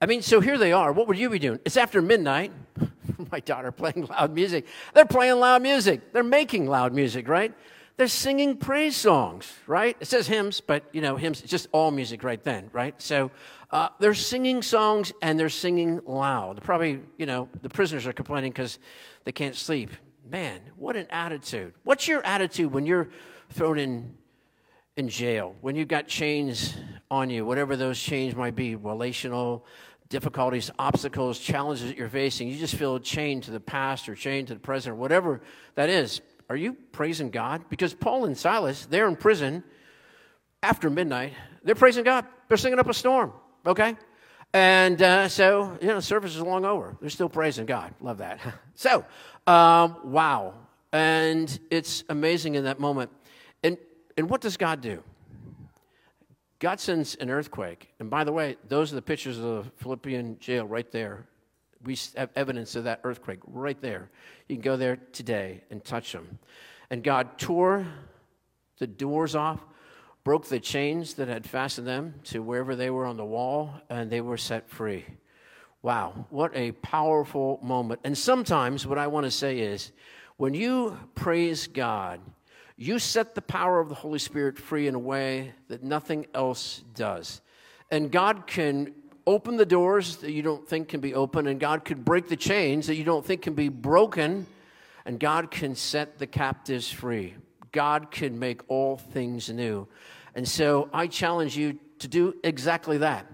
I 0.01 0.07
mean, 0.07 0.23
so 0.23 0.41
here 0.41 0.59
they 0.59 0.73
are. 0.73 0.93
What 0.93 1.09
would 1.09 1.19
you 1.19 1.31
be 1.31 1.39
doing? 1.39 1.61
It's 1.65 1.77
after 1.77 2.03
midnight. 2.03 2.53
my 3.31 3.41
daughter 3.41 3.73
playing 3.73 4.07
loud 4.07 4.35
music. 4.35 4.67
They're 4.93 5.07
playing 5.07 5.39
loud 5.39 5.63
music. 5.63 6.13
They're 6.13 6.23
making 6.23 6.67
loud 6.67 6.93
music, 6.93 7.29
right? 7.29 7.55
They're 7.97 8.09
singing 8.09 8.57
praise 8.57 8.97
songs, 8.97 9.53
right? 9.67 9.97
It 10.01 10.07
says 10.07 10.27
hymns, 10.27 10.61
but 10.61 10.85
you 10.93 11.01
know, 11.01 11.17
hymns, 11.17 11.41
it's 11.43 11.51
just 11.51 11.69
all 11.71 11.93
music 11.93 12.25
right 12.25 12.43
then, 12.43 12.69
right? 12.73 13.01
So 13.01 13.31
uh, 13.71 13.89
they're 14.01 14.15
singing 14.15 14.63
songs 14.63 15.13
and 15.23 15.39
they're 15.39 15.49
singing 15.49 16.01
loud. 16.05 16.61
Probably, 16.63 17.01
you 17.19 17.27
know, 17.27 17.49
the 17.63 17.69
prisoners 17.69 18.07
are 18.07 18.13
complaining 18.13 18.51
because 18.51 18.79
they 19.25 19.33
can't 19.33 19.55
sleep. 19.55 19.91
Man, 20.29 20.61
what 20.77 20.97
an 20.97 21.07
attitude. 21.11 21.75
What's 21.85 22.09
your 22.09 22.25
attitude 22.27 22.73
when 22.73 22.85
you're 22.85 23.11
thrown 23.51 23.79
in 23.79 24.15
in 24.97 25.09
jail, 25.09 25.57
when 25.61 25.75
you've 25.75 25.89
got 25.89 26.07
chains 26.07 26.77
on 27.11 27.31
you, 27.31 27.45
whatever 27.45 27.77
those 27.77 28.01
chains 28.01 28.35
might 28.35 28.55
be, 28.55 28.77
relational, 28.77 29.67
difficulties, 30.09 30.71
obstacles, 30.79 31.39
challenges 31.39 31.89
that 31.89 31.97
you're 31.97 32.09
facing, 32.09 32.49
you 32.49 32.59
just 32.59 32.75
feel 32.77 32.99
chained 32.99 33.43
to 33.45 33.51
the 33.51 33.61
past 33.61 34.09
or 34.09 34.15
chained 34.15 34.49
to 34.49 34.55
the 34.55 34.61
present 34.61 34.93
or 34.93 34.97
whatever 34.97 35.41
that 35.75 35.89
is. 35.89 36.21
Are 36.49 36.57
you 36.57 36.75
praising 36.93 37.31
God? 37.31 37.65
Because 37.71 37.95
Paul 37.95 38.27
and 38.27 38.37
Silas, 38.37 38.87
they're 38.87 39.09
in 39.09 39.17
prison 39.17 39.65
after 40.63 40.91
midnight. 40.91 41.33
They're 41.63 41.75
praising 41.75 42.05
God. 42.05 42.27
They're 42.49 42.57
singing 42.57 42.79
up 42.79 42.89
a 42.89 42.95
storm, 42.95 43.33
okay? 43.67 43.97
And 44.53 45.03
uh, 45.03 45.29
so, 45.29 45.77
you 45.81 45.89
know, 45.89 46.01
service 46.01 46.37
is 46.37 46.43
long 46.43 46.65
over. 46.65 46.97
They're 47.01 47.11
still 47.11 47.29
praising 47.29 47.67
God. 47.67 47.95
Love 48.01 48.19
that. 48.19 48.41
so, 48.75 49.05
um, 49.47 49.97
wow. 50.05 50.55
And 50.93 51.59
it's 51.71 52.05
amazing 52.09 52.55
in 52.55 52.65
that 52.65 52.79
moment. 52.79 53.11
And, 53.65 53.79
and 54.17 54.31
what 54.31 54.41
does 54.41 54.57
God 54.57 54.81
do? 54.81 55.03
God 56.59 56.81
sends 56.81 57.15
an 57.17 57.31
earthquake. 57.31 57.93
And 58.01 58.09
by 58.09 58.25
the 58.25 58.33
way, 58.33 58.57
those 58.69 58.93
are 58.93 58.97
the 58.97 59.03
pictures 59.03 59.39
of 59.39 59.45
the 59.45 59.71
Philippian 59.77 60.39
jail 60.39 60.67
right 60.67 60.91
there. 60.91 61.27
We 61.85 61.99
have 62.17 62.31
evidence 62.35 62.77
of 62.77 62.85
that 62.85 63.01
earthquake 63.05 63.41
right 63.47 63.81
there. 63.81 64.11
You 64.49 64.57
can 64.57 64.63
go 64.63 64.77
there 64.77 64.97
today 65.13 65.63
and 65.71 65.85
touch 65.85 66.13
them. 66.13 66.39
And 66.91 67.03
God 67.03 67.39
tore 67.39 67.87
the 68.79 68.87
doors 68.87 69.35
off, 69.35 69.61
broke 70.23 70.47
the 70.47 70.61
chains 70.61 71.15
that 71.15 71.29
had 71.29 71.45
fastened 71.47 71.87
them 71.87 72.15
to 72.25 72.43
wherever 72.43 72.75
they 72.75 72.89
were 72.89 73.05
on 73.05 73.17
the 73.17 73.25
wall, 73.25 73.75
and 73.91 74.11
they 74.11 74.21
were 74.21 74.39
set 74.39 74.71
free. 74.71 75.05
Wow, 75.83 76.27
what 76.31 76.51
a 76.55 76.73
powerful 76.73 77.61
moment. 77.63 78.01
And 78.05 78.17
sometimes 78.17 78.87
what 78.87 78.99
I 78.99 79.07
want 79.07 79.25
to 79.25 79.31
say 79.31 79.59
is 79.59 79.93
when 80.39 80.55
you 80.55 80.99
praise 81.15 81.67
God, 81.67 82.21
you 82.76 82.99
set 82.99 83.35
the 83.35 83.43
power 83.43 83.81
of 83.81 83.88
the 83.88 83.95
Holy 83.95 84.19
Spirit 84.19 84.59
free 84.59 84.88
in 84.88 84.95
a 84.95 84.99
way 84.99 85.52
that 85.69 85.83
nothing 85.83 86.26
else 86.35 86.83
does. 86.95 87.40
And 87.90 88.11
God 88.11 88.47
can 88.47 88.93
open 89.26 89.57
the 89.57 89.66
doors 89.66 90.16
that 90.16 90.33
you 90.33 90.43
don't 90.43 90.69
think 90.69 90.88
can 90.88 91.00
be 91.00 91.14
open, 91.14 91.47
and 91.47 91.61
God 91.61 91.85
can 91.85 92.02
break 92.02 92.28
the 92.28 92.37
chains 92.37 92.88
that 92.88 92.97
you 92.97 93.04
don't 93.04 93.25
think 93.25 93.43
can 93.43 93.54
be 93.54 93.69
broken, 93.69 94.47
and 95.04 95.21
God 95.21 95.50
can 95.50 95.75
set 95.75 96.19
the 96.19 96.26
captives 96.26 96.90
free. 96.90 97.35
God 97.73 98.11
can 98.11 98.38
make 98.38 98.61
all 98.69 98.97
things 98.97 99.50
new. 99.50 99.88
And 100.35 100.49
so 100.49 100.88
I 100.93 101.07
challenge 101.07 101.57
you 101.57 101.78
to 102.00 102.09
do 102.09 102.35
exactly 102.43 102.99
that. 102.99 103.26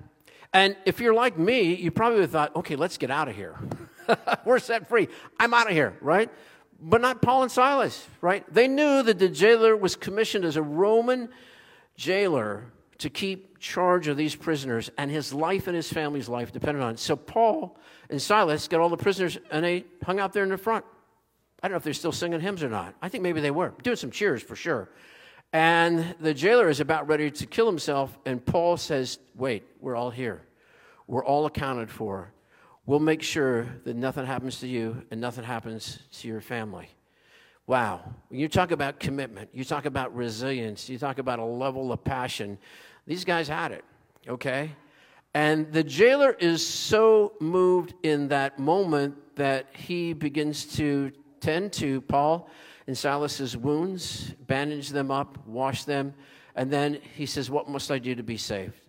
And 0.53 0.77
if 0.85 1.01
you're 1.01 1.15
like 1.15 1.39
me, 1.39 1.75
you 1.75 1.91
probably 1.91 2.27
thought, 2.27 2.55
okay, 2.57 2.77
let's 2.77 2.99
get 2.99 3.11
out 3.11 3.29
of 3.29 3.37
here. 3.37 3.57
We're 4.45 4.59
set 4.59 4.89
free. 4.89 5.09
I'm 5.39 5.55
out 5.55 5.69
of 5.69 5.73
here, 5.73 5.97
right? 6.01 6.31
But 6.81 7.01
not 7.01 7.21
Paul 7.21 7.43
and 7.43 7.53
Silas, 7.53 8.07
right? 8.21 8.45
They 8.53 8.67
knew 8.67 9.03
that 9.03 9.19
the 9.19 9.29
jailer 9.29 9.77
was 9.77 9.97
commissioned 9.97 10.45
as 10.45 10.57
a 10.57 10.63
Roman 10.63 11.29
jailer 11.97 12.73
to 12.99 13.11
keep 13.11 13.59
charge 13.59 14.09
of 14.09 14.17
these 14.17 14.35
prisoners, 14.35 14.91
and 14.97 15.11
his 15.11 15.33
life 15.33 15.67
and 15.67 15.77
his 15.77 15.93
family's 15.93 16.29
life 16.29 16.53
depended 16.53 16.83
on 16.83 16.95
it. 16.95 16.99
So 16.99 17.17
Paul 17.17 17.79
and 18.09 18.21
Silas 18.21 18.69
got 18.69 18.81
all 18.81 18.89
the 18.89 18.97
prisoners, 18.97 19.39
and 19.51 19.65
they 19.65 19.85
hung 20.03 20.19
out 20.19 20.33
there 20.33 20.43
in 20.43 20.49
the 20.49 20.59
front. 20.59 20.85
I 21.63 21.69
don't 21.69 21.73
know 21.73 21.77
if 21.77 21.85
they're 21.85 21.93
still 21.93 22.13
singing 22.13 22.41
hymns 22.41 22.63
or 22.63 22.71
not. 22.71 22.95
I 23.03 23.09
think 23.09 23.23
maybe 23.23 23.41
they 23.41 23.51
were 23.51 23.75
doing 23.83 23.97
some 23.97 24.11
cheers 24.11 24.43
for 24.43 24.57
sure. 24.57 24.89
And 25.53 26.15
the 26.21 26.33
jailer 26.33 26.69
is 26.69 26.81
about 26.81 27.09
ready 27.09 27.31
to 27.31 27.47
kill 27.47 27.67
himself, 27.67 28.19
and 28.25 28.45
Paul 28.45 28.77
says, 28.77 29.19
Wait, 29.35 29.65
we're 29.81 29.97
all 29.97 30.11
here. 30.11 30.43
We're 31.07 31.25
all 31.25 31.47
accounted 31.47 31.91
for. 31.91 32.33
We'll 32.91 32.99
make 32.99 33.23
sure 33.23 33.69
that 33.85 33.95
nothing 33.95 34.27
happens 34.27 34.59
to 34.59 34.67
you 34.67 35.05
and 35.13 35.21
nothing 35.21 35.45
happens 35.45 36.01
to 36.15 36.27
your 36.27 36.41
family. 36.41 36.89
Wow. 37.69 38.01
When 38.27 38.41
you 38.41 38.49
talk 38.49 38.73
about 38.73 38.99
commitment, 38.99 39.51
you 39.53 39.63
talk 39.63 39.85
about 39.85 40.13
resilience, 40.13 40.89
you 40.89 40.99
talk 40.99 41.19
about 41.21 41.39
a 41.39 41.45
level 41.45 41.93
of 41.93 42.03
passion, 42.03 42.59
these 43.07 43.25
guys 43.25 43.47
had 43.47 43.71
it, 43.71 43.85
okay? 44.27 44.73
And 45.35 45.73
the 45.73 45.85
jailer 45.85 46.33
is 46.33 46.67
so 46.67 47.35
moved 47.39 47.95
in 48.03 48.27
that 48.27 48.59
moment 48.59 49.15
that 49.37 49.67
he 49.73 50.13
begins 50.13 50.65
to 50.79 51.13
tend 51.39 51.73
to 51.75 52.01
Paul 52.01 52.51
and 52.89 52.99
Silas's 52.99 53.57
wounds, 53.57 54.35
bandage 54.49 54.89
them 54.89 55.13
up, 55.13 55.39
wash 55.47 55.85
them, 55.85 56.13
and 56.57 56.73
then 56.73 56.99
he 57.15 57.25
says, 57.25 57.51
What 57.51 57.69
must 57.69 57.93
I 57.93 58.01
do 58.01 58.17
to 58.17 58.25
be 58.25 58.37
saved? 58.37 58.81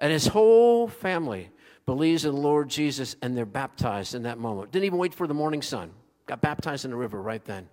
And 0.00 0.10
his 0.10 0.26
whole 0.26 0.88
family 0.88 1.50
believes 1.86 2.24
in 2.24 2.34
the 2.34 2.40
Lord 2.40 2.68
Jesus 2.68 3.16
and 3.22 3.36
they're 3.36 3.46
baptized 3.46 4.14
in 4.14 4.22
that 4.22 4.38
moment. 4.38 4.72
Didn't 4.72 4.86
even 4.86 4.98
wait 4.98 5.14
for 5.14 5.26
the 5.26 5.34
morning 5.34 5.62
sun. 5.62 5.90
Got 6.26 6.40
baptized 6.40 6.84
in 6.84 6.90
the 6.90 6.96
river 6.96 7.20
right 7.20 7.44
then. 7.44 7.68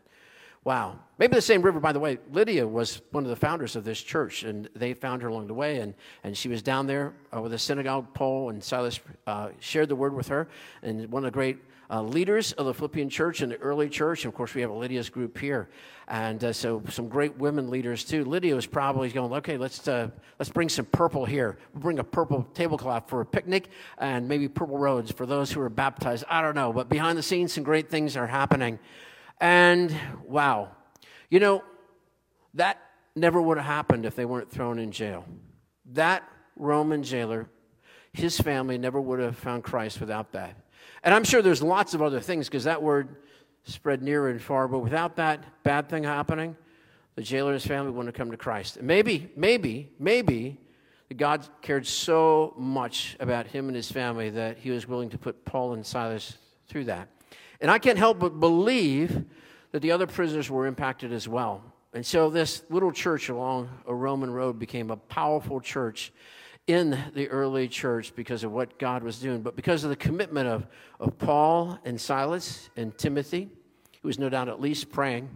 Wow. 0.63 0.99
Maybe 1.17 1.33
the 1.33 1.41
same 1.41 1.63
river, 1.63 1.79
by 1.79 1.91
the 1.91 1.99
way. 1.99 2.19
Lydia 2.31 2.67
was 2.67 3.01
one 3.11 3.23
of 3.23 3.31
the 3.31 3.35
founders 3.35 3.75
of 3.75 3.83
this 3.83 3.99
church, 3.99 4.43
and 4.43 4.69
they 4.75 4.93
found 4.93 5.23
her 5.23 5.29
along 5.29 5.47
the 5.47 5.55
way. 5.55 5.79
And, 5.79 5.95
and 6.23 6.37
she 6.37 6.49
was 6.49 6.61
down 6.61 6.85
there 6.85 7.13
uh, 7.35 7.41
with 7.41 7.53
a 7.53 7.57
synagogue 7.57 8.13
Paul, 8.13 8.51
and 8.51 8.63
Silas 8.63 8.99
uh, 9.25 9.49
shared 9.59 9.89
the 9.89 9.95
word 9.95 10.13
with 10.13 10.27
her. 10.27 10.47
And 10.83 11.11
one 11.11 11.23
of 11.23 11.31
the 11.31 11.33
great 11.33 11.57
uh, 11.91 12.01
leaders 12.01 12.53
of 12.53 12.65
the 12.65 12.73
Philippian 12.73 13.09
church 13.09 13.41
and 13.41 13.51
the 13.51 13.57
early 13.57 13.89
church. 13.89 14.23
And 14.23 14.31
of 14.31 14.37
course, 14.37 14.53
we 14.55 14.61
have 14.61 14.69
a 14.69 14.73
Lydia's 14.73 15.09
group 15.09 15.37
here. 15.37 15.69
And 16.07 16.41
uh, 16.43 16.53
so 16.53 16.81
some 16.89 17.09
great 17.09 17.37
women 17.37 17.69
leaders 17.69 18.05
too. 18.05 18.23
Lydia 18.23 18.55
was 18.55 18.65
probably 18.65 19.09
going, 19.09 19.33
okay, 19.33 19.57
let's, 19.57 19.85
uh, 19.87 20.09
let's 20.39 20.49
bring 20.49 20.69
some 20.69 20.85
purple 20.85 21.25
here. 21.25 21.57
We'll 21.73 21.81
bring 21.81 21.99
a 21.99 22.03
purple 22.03 22.47
tablecloth 22.53 23.09
for 23.09 23.19
a 23.19 23.25
picnic 23.25 23.67
and 23.97 24.27
maybe 24.27 24.47
purple 24.47 24.77
roads 24.77 25.11
for 25.11 25.25
those 25.25 25.51
who 25.51 25.59
are 25.61 25.69
baptized. 25.69 26.23
I 26.29 26.41
don't 26.41 26.55
know. 26.55 26.71
But 26.71 26.87
behind 26.87 27.17
the 27.17 27.23
scenes, 27.23 27.53
some 27.53 27.63
great 27.63 27.89
things 27.89 28.15
are 28.15 28.27
happening. 28.27 28.79
And 29.41 29.93
wow, 30.23 30.69
you 31.29 31.39
know, 31.39 31.63
that 32.53 32.79
never 33.15 33.41
would 33.41 33.57
have 33.57 33.65
happened 33.65 34.05
if 34.05 34.15
they 34.15 34.25
weren't 34.25 34.49
thrown 34.49 34.79
in 34.79 34.91
jail. 34.91 35.25
That 35.93 36.23
Roman 36.55 37.03
jailer, 37.03 37.49
his 38.13 38.39
family 38.39 38.77
never 38.77 39.01
would 39.01 39.19
have 39.19 39.37
found 39.37 39.63
Christ 39.63 39.99
without 39.99 40.31
that. 40.33 40.55
And 41.03 41.13
I'm 41.13 41.23
sure 41.23 41.41
there's 41.41 41.63
lots 41.63 41.93
of 41.93 42.01
other 42.01 42.19
things 42.19 42.47
because 42.47 42.65
that 42.65 42.81
word 42.81 43.15
spread 43.63 44.01
near 44.01 44.29
and 44.29 44.41
far, 44.41 44.67
but 44.67 44.79
without 44.79 45.15
that 45.17 45.43
bad 45.63 45.89
thing 45.89 46.03
happening, 46.03 46.55
the 47.15 47.21
jailer 47.21 47.51
and 47.51 47.61
his 47.61 47.67
family 47.67 47.91
wouldn't 47.91 48.15
have 48.15 48.15
come 48.15 48.31
to 48.31 48.37
Christ. 48.37 48.77
And 48.77 48.87
maybe, 48.87 49.29
maybe, 49.35 49.89
maybe 49.99 50.57
God 51.15 51.47
cared 51.61 51.85
so 51.85 52.53
much 52.57 53.17
about 53.19 53.47
him 53.47 53.67
and 53.67 53.75
his 53.75 53.91
family 53.91 54.29
that 54.31 54.57
he 54.57 54.71
was 54.71 54.87
willing 54.87 55.09
to 55.09 55.17
put 55.17 55.43
Paul 55.45 55.73
and 55.73 55.85
Silas 55.85 56.37
through 56.67 56.85
that. 56.85 57.09
And 57.59 57.69
I 57.69 57.79
can't 57.79 57.97
help 57.97 58.19
but 58.19 58.39
believe 58.39 59.25
that 59.71 59.81
the 59.81 59.91
other 59.91 60.07
prisoners 60.07 60.49
were 60.49 60.67
impacted 60.67 61.11
as 61.11 61.27
well. 61.27 61.63
And 61.93 62.05
so 62.05 62.29
this 62.29 62.63
little 62.69 62.91
church 62.91 63.29
along 63.29 63.69
a 63.85 63.93
Roman 63.93 64.31
road 64.31 64.57
became 64.57 64.89
a 64.91 64.97
powerful 64.97 65.59
church 65.59 66.13
in 66.67 66.97
the 67.13 67.27
early 67.29 67.67
church 67.67 68.15
because 68.15 68.43
of 68.43 68.51
what 68.51 68.77
God 68.79 69.03
was 69.03 69.19
doing, 69.19 69.41
but 69.41 69.55
because 69.55 69.83
of 69.83 69.89
the 69.89 69.95
commitment 69.95 70.47
of, 70.47 70.67
of 70.99 71.17
Paul 71.17 71.77
and 71.83 71.99
Silas 71.99 72.69
and 72.75 72.97
Timothy, 72.97 73.49
who 74.01 74.07
was 74.07 74.19
no 74.19 74.29
doubt 74.29 74.47
at 74.47 74.61
least 74.61 74.91
praying 74.91 75.29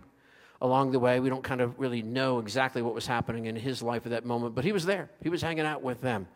along 0.62 0.92
the 0.92 1.00
way. 1.00 1.20
We 1.20 1.30
don't 1.30 1.44
kind 1.44 1.62
of 1.62 1.80
really 1.80 2.02
know 2.02 2.40
exactly 2.40 2.82
what 2.82 2.94
was 2.94 3.06
happening 3.06 3.46
in 3.46 3.56
his 3.56 3.82
life 3.82 4.06
at 4.06 4.12
that 4.12 4.26
moment, 4.26 4.56
but 4.56 4.64
he 4.64 4.72
was 4.72 4.86
there. 4.86 5.10
He 5.22 5.30
was 5.30 5.42
hanging 5.42 5.66
out 5.66 5.84
with 5.84 6.02
them. 6.02 6.28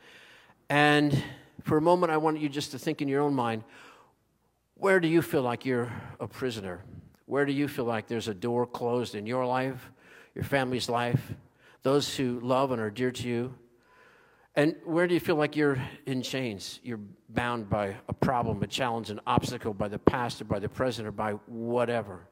And 0.70 1.24
for 1.64 1.78
a 1.78 1.82
moment, 1.82 2.12
I 2.12 2.18
want 2.18 2.40
you 2.40 2.50
just 2.50 2.72
to 2.72 2.80
think 2.80 3.02
in 3.02 3.08
your 3.08 3.22
own 3.22 3.34
mind 3.34 3.64
where 4.76 5.02
do 5.02 5.10
you 5.10 5.22
feel 5.22 5.42
like 5.42 5.66
you're 5.66 5.92
a 6.22 6.28
prisoner? 6.28 6.82
Where 7.26 7.46
do 7.46 7.52
you 7.52 7.68
feel 7.68 7.84
like 7.84 8.08
there's 8.08 8.30
a 8.30 8.34
door 8.34 8.66
closed 8.66 9.14
in 9.14 9.26
your 9.26 9.46
life, 9.46 9.92
your 10.34 10.46
family's 10.46 10.88
life, 10.88 11.34
those 11.84 12.16
who 12.16 12.40
love 12.40 12.72
and 12.72 12.82
are 12.82 12.90
dear 12.90 13.12
to 13.12 13.28
you? 13.28 13.54
And 14.60 14.76
where 14.84 15.08
do 15.08 15.14
you 15.14 15.22
feel 15.22 15.38
like 15.38 15.56
you're 15.56 15.82
in 16.06 16.22
chains? 16.22 16.82
You're 16.84 17.00
bound 17.30 17.70
by 17.70 17.96
a 18.10 18.14
problem, 18.14 18.62
a 18.62 18.68
challenge, 18.68 19.10
an 19.10 19.22
obstacle, 19.26 19.74
by 19.74 19.88
the 19.88 20.00
past 20.00 20.42
or 20.42 20.44
by 20.44 20.60
the 20.60 20.68
present 20.68 21.08
or 21.08 21.14
by 21.14 21.32
whatever. 21.48 22.28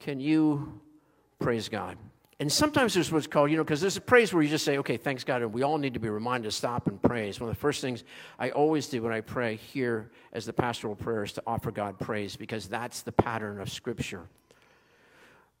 Can 0.00 0.18
you 0.18 0.80
praise 1.38 1.68
God? 1.68 1.96
And 2.40 2.50
sometimes 2.50 2.94
there's 2.94 3.12
what's 3.12 3.28
called, 3.28 3.52
you 3.52 3.56
know, 3.56 3.62
because 3.62 3.80
there's 3.80 3.96
a 3.96 4.00
praise 4.00 4.34
where 4.34 4.42
you 4.42 4.48
just 4.48 4.64
say, 4.64 4.78
okay, 4.78 4.96
thanks 4.96 5.22
God. 5.22 5.42
And 5.42 5.52
we 5.52 5.62
all 5.62 5.78
need 5.78 5.94
to 5.94 6.00
be 6.00 6.08
reminded 6.08 6.48
to 6.48 6.50
stop 6.50 6.88
and 6.88 7.00
praise. 7.00 7.38
One 7.38 7.48
of 7.48 7.54
the 7.54 7.60
first 7.60 7.82
things 7.82 8.02
I 8.40 8.50
always 8.50 8.88
do 8.88 9.00
when 9.04 9.12
I 9.12 9.20
pray 9.20 9.54
here 9.54 10.10
as 10.32 10.44
the 10.44 10.52
pastoral 10.52 10.96
prayer 10.96 11.22
is 11.22 11.34
to 11.34 11.42
offer 11.46 11.70
God 11.70 12.00
praise 12.00 12.34
because 12.34 12.66
that's 12.66 13.02
the 13.02 13.12
pattern 13.12 13.60
of 13.60 13.70
Scripture. 13.70 14.26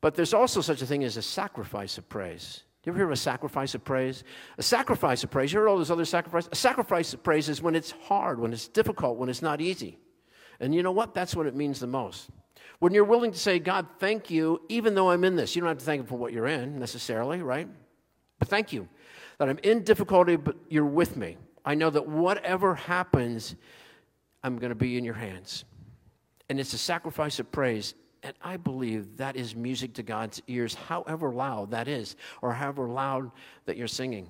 But 0.00 0.16
there's 0.16 0.34
also 0.34 0.60
such 0.60 0.82
a 0.82 0.86
thing 0.86 1.04
as 1.04 1.16
a 1.16 1.22
sacrifice 1.22 1.98
of 1.98 2.08
praise. 2.08 2.64
You 2.88 2.92
ever 2.92 3.00
hear 3.00 3.06
of 3.08 3.12
a 3.12 3.16
sacrifice 3.16 3.74
of 3.74 3.84
praise? 3.84 4.24
A 4.56 4.62
sacrifice 4.62 5.22
of 5.22 5.30
praise, 5.30 5.52
you 5.52 5.58
heard 5.58 5.68
all 5.68 5.76
those 5.76 5.90
other 5.90 6.06
sacrifices? 6.06 6.48
A 6.50 6.56
sacrifice 6.56 7.12
of 7.12 7.22
praise 7.22 7.50
is 7.50 7.60
when 7.60 7.74
it's 7.74 7.90
hard, 7.90 8.40
when 8.40 8.50
it's 8.50 8.66
difficult, 8.66 9.18
when 9.18 9.28
it's 9.28 9.42
not 9.42 9.60
easy. 9.60 9.98
And 10.58 10.74
you 10.74 10.82
know 10.82 10.90
what? 10.90 11.12
That's 11.12 11.36
what 11.36 11.44
it 11.44 11.54
means 11.54 11.80
the 11.80 11.86
most. 11.86 12.30
When 12.78 12.94
you're 12.94 13.04
willing 13.04 13.30
to 13.30 13.38
say, 13.38 13.58
God, 13.58 13.88
thank 13.98 14.30
you, 14.30 14.62
even 14.70 14.94
though 14.94 15.10
I'm 15.10 15.22
in 15.24 15.36
this. 15.36 15.54
You 15.54 15.60
don't 15.60 15.68
have 15.68 15.76
to 15.76 15.84
thank 15.84 16.00
Him 16.00 16.06
for 16.06 16.16
what 16.16 16.32
you're 16.32 16.46
in 16.46 16.78
necessarily, 16.78 17.42
right? 17.42 17.68
But 18.38 18.48
thank 18.48 18.72
you 18.72 18.88
that 19.36 19.50
I'm 19.50 19.58
in 19.62 19.84
difficulty, 19.84 20.36
but 20.36 20.56
you're 20.70 20.86
with 20.86 21.14
me. 21.14 21.36
I 21.66 21.74
know 21.74 21.90
that 21.90 22.08
whatever 22.08 22.74
happens, 22.74 23.54
I'm 24.42 24.56
going 24.56 24.70
to 24.70 24.74
be 24.74 24.96
in 24.96 25.04
your 25.04 25.12
hands. 25.12 25.66
And 26.48 26.58
it's 26.58 26.72
a 26.72 26.78
sacrifice 26.78 27.38
of 27.38 27.52
praise. 27.52 27.92
And 28.22 28.34
I 28.42 28.56
believe 28.56 29.18
that 29.18 29.36
is 29.36 29.54
music 29.54 29.94
to 29.94 30.02
God's 30.02 30.42
ears, 30.48 30.74
however 30.74 31.32
loud 31.32 31.70
that 31.70 31.88
is, 31.88 32.16
or 32.42 32.52
however 32.52 32.88
loud 32.88 33.30
that 33.66 33.76
you're 33.76 33.86
singing. 33.86 34.28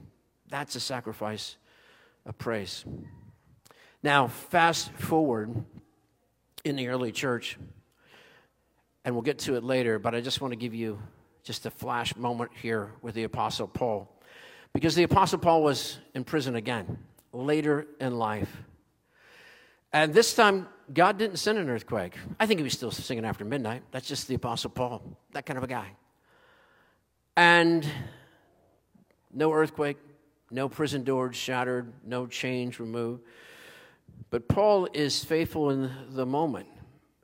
That's 0.48 0.74
a 0.76 0.80
sacrifice 0.80 1.56
of 2.26 2.36
praise. 2.38 2.84
Now, 4.02 4.28
fast 4.28 4.92
forward 4.92 5.64
in 6.64 6.76
the 6.76 6.88
early 6.88 7.12
church 7.12 7.58
and 9.04 9.14
we'll 9.14 9.22
get 9.22 9.38
to 9.38 9.54
it 9.54 9.64
later, 9.64 9.98
but 9.98 10.14
I 10.14 10.20
just 10.20 10.42
want 10.42 10.52
to 10.52 10.56
give 10.56 10.74
you 10.74 11.00
just 11.42 11.64
a 11.64 11.70
flash 11.70 12.14
moment 12.14 12.50
here 12.60 12.92
with 13.00 13.14
the 13.14 13.24
Apostle 13.24 13.66
Paul. 13.66 14.06
Because 14.74 14.94
the 14.94 15.04
Apostle 15.04 15.38
Paul 15.38 15.62
was 15.62 15.98
in 16.14 16.24
prison 16.24 16.56
again, 16.56 16.98
later 17.32 17.86
in 18.00 18.18
life. 18.18 18.54
And 19.92 20.12
this 20.12 20.34
time, 20.34 20.68
God 20.92 21.18
didn't 21.18 21.38
send 21.38 21.58
an 21.58 21.68
earthquake. 21.68 22.14
I 22.38 22.46
think 22.46 22.60
he 22.60 22.64
was 22.64 22.72
still 22.72 22.90
singing 22.90 23.24
after 23.24 23.44
midnight. 23.44 23.82
That's 23.90 24.06
just 24.06 24.28
the 24.28 24.34
Apostle 24.34 24.70
Paul, 24.70 25.02
that 25.32 25.46
kind 25.46 25.56
of 25.56 25.64
a 25.64 25.68
guy. 25.68 25.88
And 27.36 27.86
no 29.32 29.52
earthquake, 29.52 29.98
no 30.50 30.68
prison 30.68 31.04
doors 31.04 31.36
shattered, 31.36 31.92
no 32.04 32.26
chains 32.26 32.80
removed. 32.80 33.22
But 34.30 34.48
Paul 34.48 34.88
is 34.92 35.24
faithful 35.24 35.70
in 35.70 35.90
the 36.10 36.26
moment. 36.26 36.68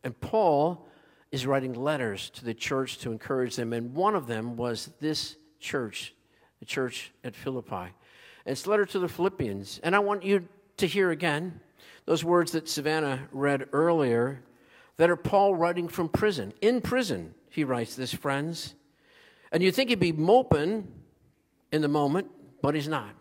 And 0.05 0.18
Paul 0.20 0.87
is 1.33 1.46
writing 1.46 1.74
letters 1.74 2.31
to 2.31 2.44
the 2.44 2.55
church 2.55 2.98
to 2.98 3.12
encourage 3.12 3.57
them. 3.57 3.72
And 3.72 3.94
one 3.94 4.14
of 4.14 4.27
them 4.27 4.57
was 4.57 4.90
this 5.00 5.37
church, 5.59 6.14
the 6.61 6.66
church 6.66 7.12
at 7.24 7.35
Philippi. 7.35 7.74
And 7.74 8.53
it's 8.53 8.66
a 8.66 8.70
letter 8.70 8.85
to 8.87 8.98
the 8.98 9.09
Philippians. 9.09 9.81
And 9.83 9.96
I 9.96 9.98
want 9.98 10.22
you 10.22 10.46
to 10.77 10.87
hear 10.87 11.11
again 11.11 11.61
those 12.07 12.25
words 12.25 12.53
that 12.53 12.68
Savannah 12.68 13.29
read 13.33 13.68
earlier 13.73 14.42
that 14.97 15.11
are 15.11 15.16
Paul 15.16 15.55
writing 15.55 15.88
from 15.88 16.09
prison. 16.09 16.53
In 16.61 16.81
prison, 16.81 17.35
he 17.51 17.64
writes 17.64 17.97
this, 17.97 18.12
friends. 18.12 18.75
And 19.51 19.62
you'd 19.62 19.75
think 19.75 19.90
he'd 19.90 20.01
be 20.01 20.12
moping 20.12 20.88
in 21.73 21.83
the 21.83 21.88
moment, 21.88 22.29
but 22.62 22.75
he's 22.75 22.88
not. 22.88 23.14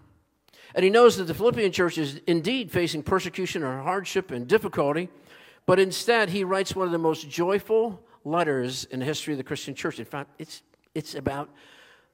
And 0.76 0.84
he 0.84 0.90
knows 0.90 1.18
that 1.18 1.26
the 1.26 1.34
Philippian 1.34 1.72
church 1.72 1.98
is 1.98 2.20
indeed 2.26 2.72
facing 2.72 3.04
persecution 3.04 3.64
or 3.64 3.82
hardship 3.82 4.32
and 4.32 4.48
difficulty, 4.48 5.10
but 5.66 5.80
instead 5.80 6.30
he 6.30 6.44
writes 6.44 6.76
one 6.76 6.88
of 6.88 6.92
the 6.92 6.98
most 6.98 7.30
joyful 7.30 8.04
letters 8.26 8.86
in 8.86 9.00
the 9.00 9.06
history 9.06 9.34
of 9.34 9.38
the 9.38 9.44
Christian 9.44 9.76
church. 9.76 10.00
In 10.00 10.06
fact, 10.06 10.32
it's, 10.40 10.64
it's 10.96 11.14
about 11.16 11.50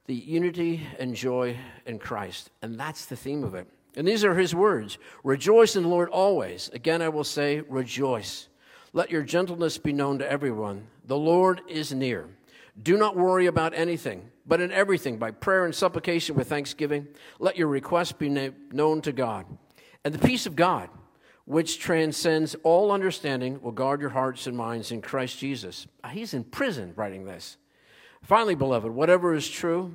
the 0.06 0.14
unity 0.14 0.86
and 0.98 1.14
joy 1.14 1.56
in 1.86 1.98
Christ, 1.98 2.50
and 2.62 2.78
that's 2.78 3.06
the 3.06 3.16
theme 3.16 3.44
of 3.44 3.54
it. 3.54 3.66
And 3.96 4.06
these 4.06 4.24
are 4.24 4.34
his 4.34 4.54
words 4.54 4.98
Rejoice 5.24 5.76
in 5.76 5.82
the 5.82 5.88
Lord 5.88 6.08
always. 6.08 6.70
Again, 6.72 7.02
I 7.02 7.08
will 7.08 7.24
say, 7.24 7.60
rejoice. 7.60 8.48
Let 8.92 9.10
your 9.10 9.22
gentleness 9.22 9.78
be 9.78 9.92
known 9.92 10.18
to 10.18 10.30
everyone. 10.30 10.86
The 11.04 11.16
Lord 11.16 11.60
is 11.68 11.92
near. 11.92 12.28
Do 12.82 12.96
not 12.96 13.16
worry 13.16 13.46
about 13.46 13.74
anything, 13.74 14.30
but 14.46 14.60
in 14.60 14.72
everything, 14.72 15.18
by 15.18 15.30
prayer 15.32 15.64
and 15.64 15.74
supplication 15.74 16.34
with 16.34 16.48
thanksgiving, 16.48 17.08
let 17.38 17.56
your 17.56 17.68
requests 17.68 18.12
be 18.12 18.28
known 18.72 19.02
to 19.02 19.12
God. 19.12 19.46
And 20.04 20.14
the 20.14 20.26
peace 20.26 20.46
of 20.46 20.56
God, 20.56 20.88
which 21.44 21.78
transcends 21.78 22.56
all 22.62 22.90
understanding, 22.90 23.60
will 23.60 23.72
guard 23.72 24.00
your 24.00 24.10
hearts 24.10 24.46
and 24.46 24.56
minds 24.56 24.92
in 24.92 25.02
Christ 25.02 25.38
Jesus. 25.38 25.86
Ah, 26.02 26.08
he's 26.08 26.32
in 26.32 26.44
prison 26.44 26.92
writing 26.96 27.24
this. 27.24 27.56
Finally, 28.22 28.54
beloved, 28.54 28.90
whatever 28.90 29.34
is 29.34 29.48
true, 29.48 29.94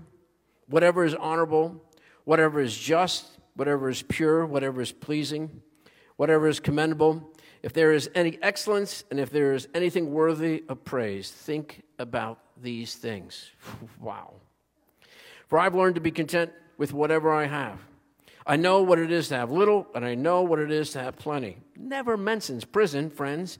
whatever 0.67 1.05
is 1.05 1.15
honorable, 1.15 1.81
whatever 2.23 2.59
is 2.59 2.77
just, 2.77 3.25
whatever 3.55 3.89
is 3.89 4.03
pure, 4.03 4.45
whatever 4.45 4.81
is 4.81 4.91
pleasing, 4.91 5.61
whatever 6.17 6.47
is 6.47 6.59
commendable, 6.59 7.31
if 7.63 7.73
there 7.73 7.91
is 7.93 8.09
any 8.13 8.37
excellence 8.41 9.03
and 9.09 9.19
if 9.19 9.31
there 9.31 9.53
is 9.53 9.67
anything 9.73 10.11
worthy 10.11 10.63
of 10.69 10.83
praise, 10.85 11.31
think 11.31 11.83
about 11.97 12.39
these 12.61 12.95
things. 12.95 13.49
wow. 13.99 14.33
For 15.47 15.57
I've 15.57 15.75
learned 15.75 15.95
to 15.95 16.01
be 16.01 16.11
content 16.11 16.51
with 16.77 16.93
whatever 16.93 17.33
I 17.33 17.45
have. 17.45 17.79
I 18.45 18.57
know 18.57 18.83
what 18.83 18.99
it 18.99 19.11
is 19.11 19.29
to 19.29 19.37
have 19.37 19.49
little, 19.49 19.87
and 19.95 20.05
I 20.05 20.13
know 20.13 20.43
what 20.43 20.59
it 20.59 20.69
is 20.69 20.91
to 20.91 20.99
have 20.99 21.17
plenty. 21.17 21.57
Never 21.75 22.15
mentions 22.15 22.63
prison, 22.63 23.09
friends. 23.09 23.57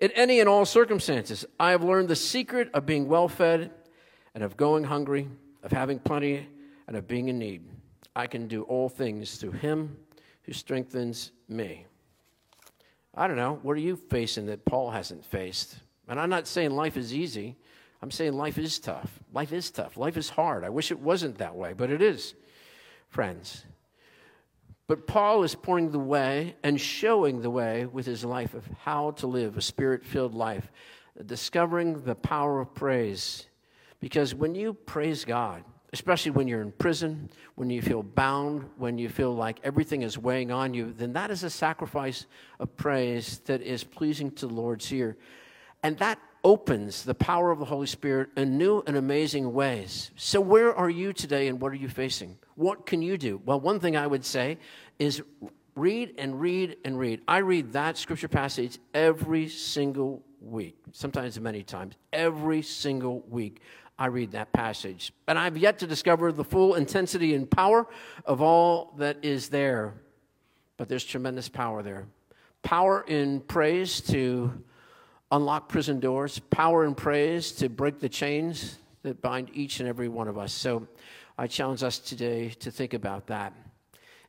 In 0.00 0.10
any 0.12 0.40
and 0.40 0.48
all 0.48 0.64
circumstances, 0.64 1.44
I 1.60 1.70
have 1.70 1.84
learned 1.84 2.08
the 2.08 2.16
secret 2.16 2.70
of 2.74 2.84
being 2.84 3.06
well 3.06 3.28
fed 3.28 3.70
and 4.34 4.42
of 4.42 4.56
going 4.56 4.82
hungry, 4.82 5.28
of 5.62 5.70
having 5.70 6.00
plenty, 6.00 6.48
and 6.88 6.96
of 6.96 7.06
being 7.06 7.28
in 7.28 7.38
need. 7.38 7.62
I 8.16 8.26
can 8.26 8.46
do 8.46 8.62
all 8.62 8.88
things 8.88 9.36
through 9.36 9.52
him 9.52 9.96
who 10.42 10.52
strengthens 10.52 11.32
me. 11.48 11.86
I 13.14 13.26
don't 13.26 13.36
know, 13.36 13.58
what 13.62 13.76
are 13.76 13.80
you 13.80 13.96
facing 13.96 14.46
that 14.46 14.64
Paul 14.64 14.90
hasn't 14.90 15.24
faced? 15.24 15.76
And 16.08 16.18
I'm 16.20 16.30
not 16.30 16.46
saying 16.46 16.72
life 16.72 16.96
is 16.96 17.14
easy. 17.14 17.56
I'm 18.02 18.10
saying 18.10 18.34
life 18.34 18.58
is 18.58 18.78
tough. 18.78 19.20
Life 19.32 19.52
is 19.52 19.70
tough. 19.70 19.96
Life 19.96 20.16
is 20.16 20.28
hard. 20.28 20.64
I 20.64 20.68
wish 20.68 20.90
it 20.90 20.98
wasn't 20.98 21.38
that 21.38 21.54
way, 21.54 21.72
but 21.72 21.90
it 21.90 22.02
is, 22.02 22.34
friends. 23.08 23.64
But 24.86 25.06
Paul 25.06 25.42
is 25.44 25.54
pointing 25.54 25.92
the 25.92 25.98
way 25.98 26.56
and 26.62 26.78
showing 26.78 27.40
the 27.40 27.50
way 27.50 27.86
with 27.86 28.04
his 28.04 28.24
life 28.24 28.52
of 28.52 28.68
how 28.82 29.12
to 29.12 29.26
live 29.26 29.56
a 29.56 29.62
spirit 29.62 30.04
filled 30.04 30.34
life, 30.34 30.70
discovering 31.24 32.02
the 32.02 32.14
power 32.14 32.60
of 32.60 32.74
praise. 32.74 33.46
Because 34.00 34.34
when 34.34 34.54
you 34.54 34.74
praise 34.74 35.24
God, 35.24 35.64
especially 35.94 36.32
when 36.32 36.48
you're 36.48 36.60
in 36.60 36.72
prison, 36.72 37.30
when 37.54 37.70
you 37.70 37.80
feel 37.80 38.02
bound, 38.02 38.68
when 38.76 38.98
you 38.98 39.08
feel 39.08 39.32
like 39.32 39.60
everything 39.62 40.02
is 40.02 40.18
weighing 40.18 40.50
on 40.50 40.74
you, 40.74 40.92
then 40.92 41.12
that 41.12 41.30
is 41.30 41.44
a 41.44 41.48
sacrifice 41.48 42.26
of 42.58 42.76
praise 42.76 43.38
that 43.44 43.62
is 43.62 43.84
pleasing 43.84 44.28
to 44.32 44.48
the 44.48 44.52
Lord's 44.52 44.92
ear. 44.92 45.16
And 45.84 45.96
that 45.98 46.18
opens 46.42 47.04
the 47.04 47.14
power 47.14 47.52
of 47.52 47.60
the 47.60 47.64
Holy 47.64 47.86
Spirit 47.86 48.30
in 48.36 48.58
new 48.58 48.82
and 48.88 48.96
amazing 48.96 49.52
ways. 49.52 50.10
So, 50.16 50.40
where 50.40 50.74
are 50.74 50.90
you 50.90 51.12
today 51.12 51.46
and 51.46 51.60
what 51.60 51.70
are 51.70 51.76
you 51.76 51.88
facing? 51.88 52.38
What 52.56 52.86
can 52.86 53.00
you 53.00 53.16
do? 53.16 53.40
Well, 53.44 53.60
one 53.60 53.78
thing 53.78 53.96
I 53.96 54.08
would 54.08 54.24
say 54.24 54.58
is 54.98 55.22
read 55.76 56.16
and 56.18 56.40
read 56.40 56.76
and 56.84 56.98
read. 56.98 57.20
I 57.28 57.38
read 57.38 57.72
that 57.74 57.96
scripture 57.98 58.26
passage 58.26 58.78
every 58.94 59.48
single 59.48 60.24
week, 60.40 60.76
sometimes 60.90 61.38
many 61.38 61.62
times, 61.62 61.94
every 62.12 62.62
single 62.62 63.20
week. 63.28 63.60
I 63.98 64.06
read 64.06 64.32
that 64.32 64.52
passage. 64.52 65.12
And 65.28 65.38
I've 65.38 65.56
yet 65.56 65.78
to 65.80 65.86
discover 65.86 66.32
the 66.32 66.44
full 66.44 66.74
intensity 66.74 67.34
and 67.34 67.50
power 67.50 67.86
of 68.24 68.42
all 68.42 68.94
that 68.98 69.24
is 69.24 69.48
there. 69.48 69.94
But 70.76 70.88
there's 70.88 71.04
tremendous 71.04 71.48
power 71.48 71.82
there. 71.82 72.06
Power 72.62 73.04
in 73.06 73.40
praise 73.40 74.00
to 74.02 74.52
unlock 75.30 75.68
prison 75.68 76.00
doors, 76.00 76.38
power 76.38 76.84
in 76.84 76.94
praise 76.94 77.52
to 77.52 77.68
break 77.68 78.00
the 78.00 78.08
chains 78.08 78.78
that 79.02 79.20
bind 79.20 79.50
each 79.52 79.80
and 79.80 79.88
every 79.88 80.08
one 80.08 80.28
of 80.28 80.38
us. 80.38 80.52
So 80.52 80.88
I 81.38 81.46
challenge 81.46 81.82
us 81.82 81.98
today 81.98 82.50
to 82.60 82.70
think 82.70 82.94
about 82.94 83.26
that. 83.28 83.52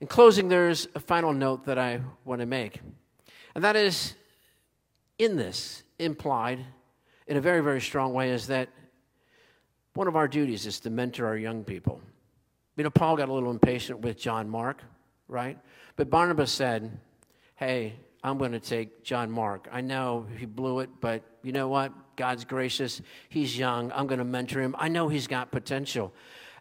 In 0.01 0.08
closing, 0.08 0.49
there's 0.49 0.88
a 0.95 0.99
final 0.99 1.34
note 1.34 1.65
that 1.65 1.80
I 1.80 2.01
want 2.25 2.41
to 2.41 2.45
make, 2.45 2.82
and 3.56 3.63
that 3.63 3.75
is 3.75 4.13
in 5.17 5.38
this, 5.38 5.84
implied 5.97 6.60
in 7.28 7.38
a 7.38 7.41
very, 7.41 7.62
very 7.62 7.80
strong 7.80 8.13
way, 8.13 8.32
is 8.32 8.47
that 8.47 8.69
one 9.95 10.08
of 10.08 10.15
our 10.15 10.27
duties 10.27 10.65
is 10.65 10.79
to 10.81 10.89
mentor 10.89 11.25
our 11.25 11.38
young 11.38 11.63
people. 11.63 11.99
You 12.77 12.84
know, 12.84 12.89
Paul 12.89 13.15
got 13.15 13.29
a 13.29 13.34
little 13.34 13.51
impatient 13.51 14.01
with 14.01 14.17
John 14.17 14.49
Mark, 14.49 14.84
right? 15.27 15.58
But 15.95 16.10
Barnabas 16.10 16.51
said, 16.51 16.99
Hey, 17.55 17.93
I'm 18.21 18.38
going 18.38 18.51
to 18.51 18.60
take 18.60 19.03
John 19.03 19.31
Mark. 19.31 19.69
I 19.71 19.81
know 19.81 20.25
he 20.38 20.45
blew 20.45 20.79
it, 20.79 20.89
but 20.99 21.23
you 21.41 21.53
know 21.53 21.69
what? 21.69 21.93
God's 22.17 22.43
gracious. 22.43 23.01
He's 23.29 23.58
young. 23.58 23.91
I'm 23.93 24.08
going 24.08 24.19
to 24.19 24.25
mentor 24.25 24.62
him. 24.62 24.75
I 24.77 24.89
know 24.89 25.08
he's 25.08 25.27
got 25.27 25.51
potential. 25.51 26.13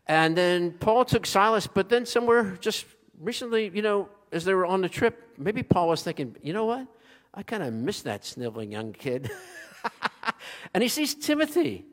And 0.07 0.37
then 0.37 0.73
Paul 0.73 1.05
took 1.05 1.27
Silas, 1.27 1.67
but 1.67 1.89
then 1.89 2.07
somewhere 2.07 2.57
just 2.61 2.85
recently, 3.19 3.71
you 3.75 3.83
know, 3.83 4.09
as 4.31 4.45
they 4.45 4.55
were 4.55 4.67
on 4.67 4.83
the 4.83 4.89
trip, 4.89 5.21
maybe 5.39 5.63
Paul 5.63 5.89
was 5.89 6.03
thinking, 6.03 6.37
you 6.43 6.53
know 6.53 6.67
what? 6.67 6.87
I 7.33 7.43
kind 7.43 7.63
of 7.63 7.73
miss 7.73 8.03
that 8.03 8.25
sniveling 8.25 8.71
young 8.71 8.93
kid. 8.93 9.31
and 10.75 10.83
he 10.83 10.89
sees 10.89 11.15
Timothy, 11.15 11.85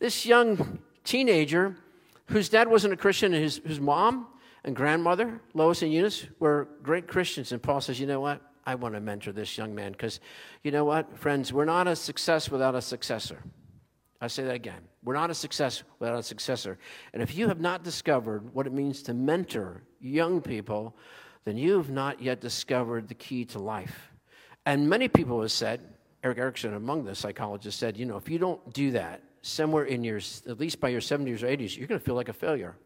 this 0.00 0.26
young 0.26 0.80
teenager 1.04 1.76
whose 2.26 2.48
dad 2.48 2.68
wasn't 2.68 2.92
a 2.92 2.96
Christian 2.96 3.34
and 3.34 3.42
his, 3.42 3.60
his 3.64 3.80
mom 3.80 4.26
and 4.64 4.76
grandmother, 4.76 5.40
Lois 5.54 5.82
and 5.82 5.92
Eunice, 5.92 6.26
were 6.38 6.68
great 6.82 7.08
Christians. 7.08 7.52
And 7.52 7.62
Paul 7.62 7.80
says, 7.80 7.98
You 7.98 8.06
know 8.06 8.20
what? 8.20 8.40
I 8.66 8.74
want 8.74 8.94
to 8.94 9.00
mentor 9.00 9.32
this 9.32 9.56
young 9.56 9.74
man 9.74 9.92
because, 9.92 10.20
you 10.62 10.70
know 10.70 10.84
what, 10.84 11.18
friends, 11.18 11.52
we're 11.52 11.64
not 11.64 11.88
a 11.88 11.96
success 11.96 12.50
without 12.50 12.74
a 12.74 12.82
successor. 12.82 13.42
I 14.20 14.26
say 14.26 14.44
that 14.44 14.54
again. 14.54 14.82
We're 15.02 15.14
not 15.14 15.30
a 15.30 15.34
success 15.34 15.82
without 15.98 16.18
a 16.18 16.22
successor. 16.22 16.78
And 17.14 17.22
if 17.22 17.34
you 17.34 17.48
have 17.48 17.60
not 17.60 17.82
discovered 17.82 18.52
what 18.52 18.66
it 18.66 18.72
means 18.72 19.02
to 19.04 19.14
mentor 19.14 19.82
young 19.98 20.42
people, 20.42 20.94
then 21.44 21.56
you 21.56 21.78
have 21.78 21.90
not 21.90 22.20
yet 22.20 22.40
discovered 22.40 23.08
the 23.08 23.14
key 23.14 23.46
to 23.46 23.58
life. 23.58 24.10
And 24.66 24.90
many 24.90 25.08
people 25.08 25.40
have 25.40 25.52
said, 25.52 25.80
Erik 26.22 26.36
Erikson 26.36 26.74
among 26.74 27.04
the 27.04 27.14
psychologists, 27.14 27.80
said, 27.80 27.96
you 27.96 28.04
know, 28.04 28.18
if 28.18 28.28
you 28.28 28.38
don't 28.38 28.72
do 28.74 28.90
that, 28.90 29.22
somewhere 29.42 29.84
in 29.84 30.04
your, 30.04 30.20
at 30.48 30.60
least 30.60 30.80
by 30.80 30.88
your 30.88 31.00
70s 31.00 31.42
or 31.42 31.46
80s, 31.46 31.76
you're 31.76 31.86
going 31.86 31.98
to 31.98 32.04
feel 32.04 32.14
like 32.14 32.28
a 32.28 32.34
failure. 32.34 32.76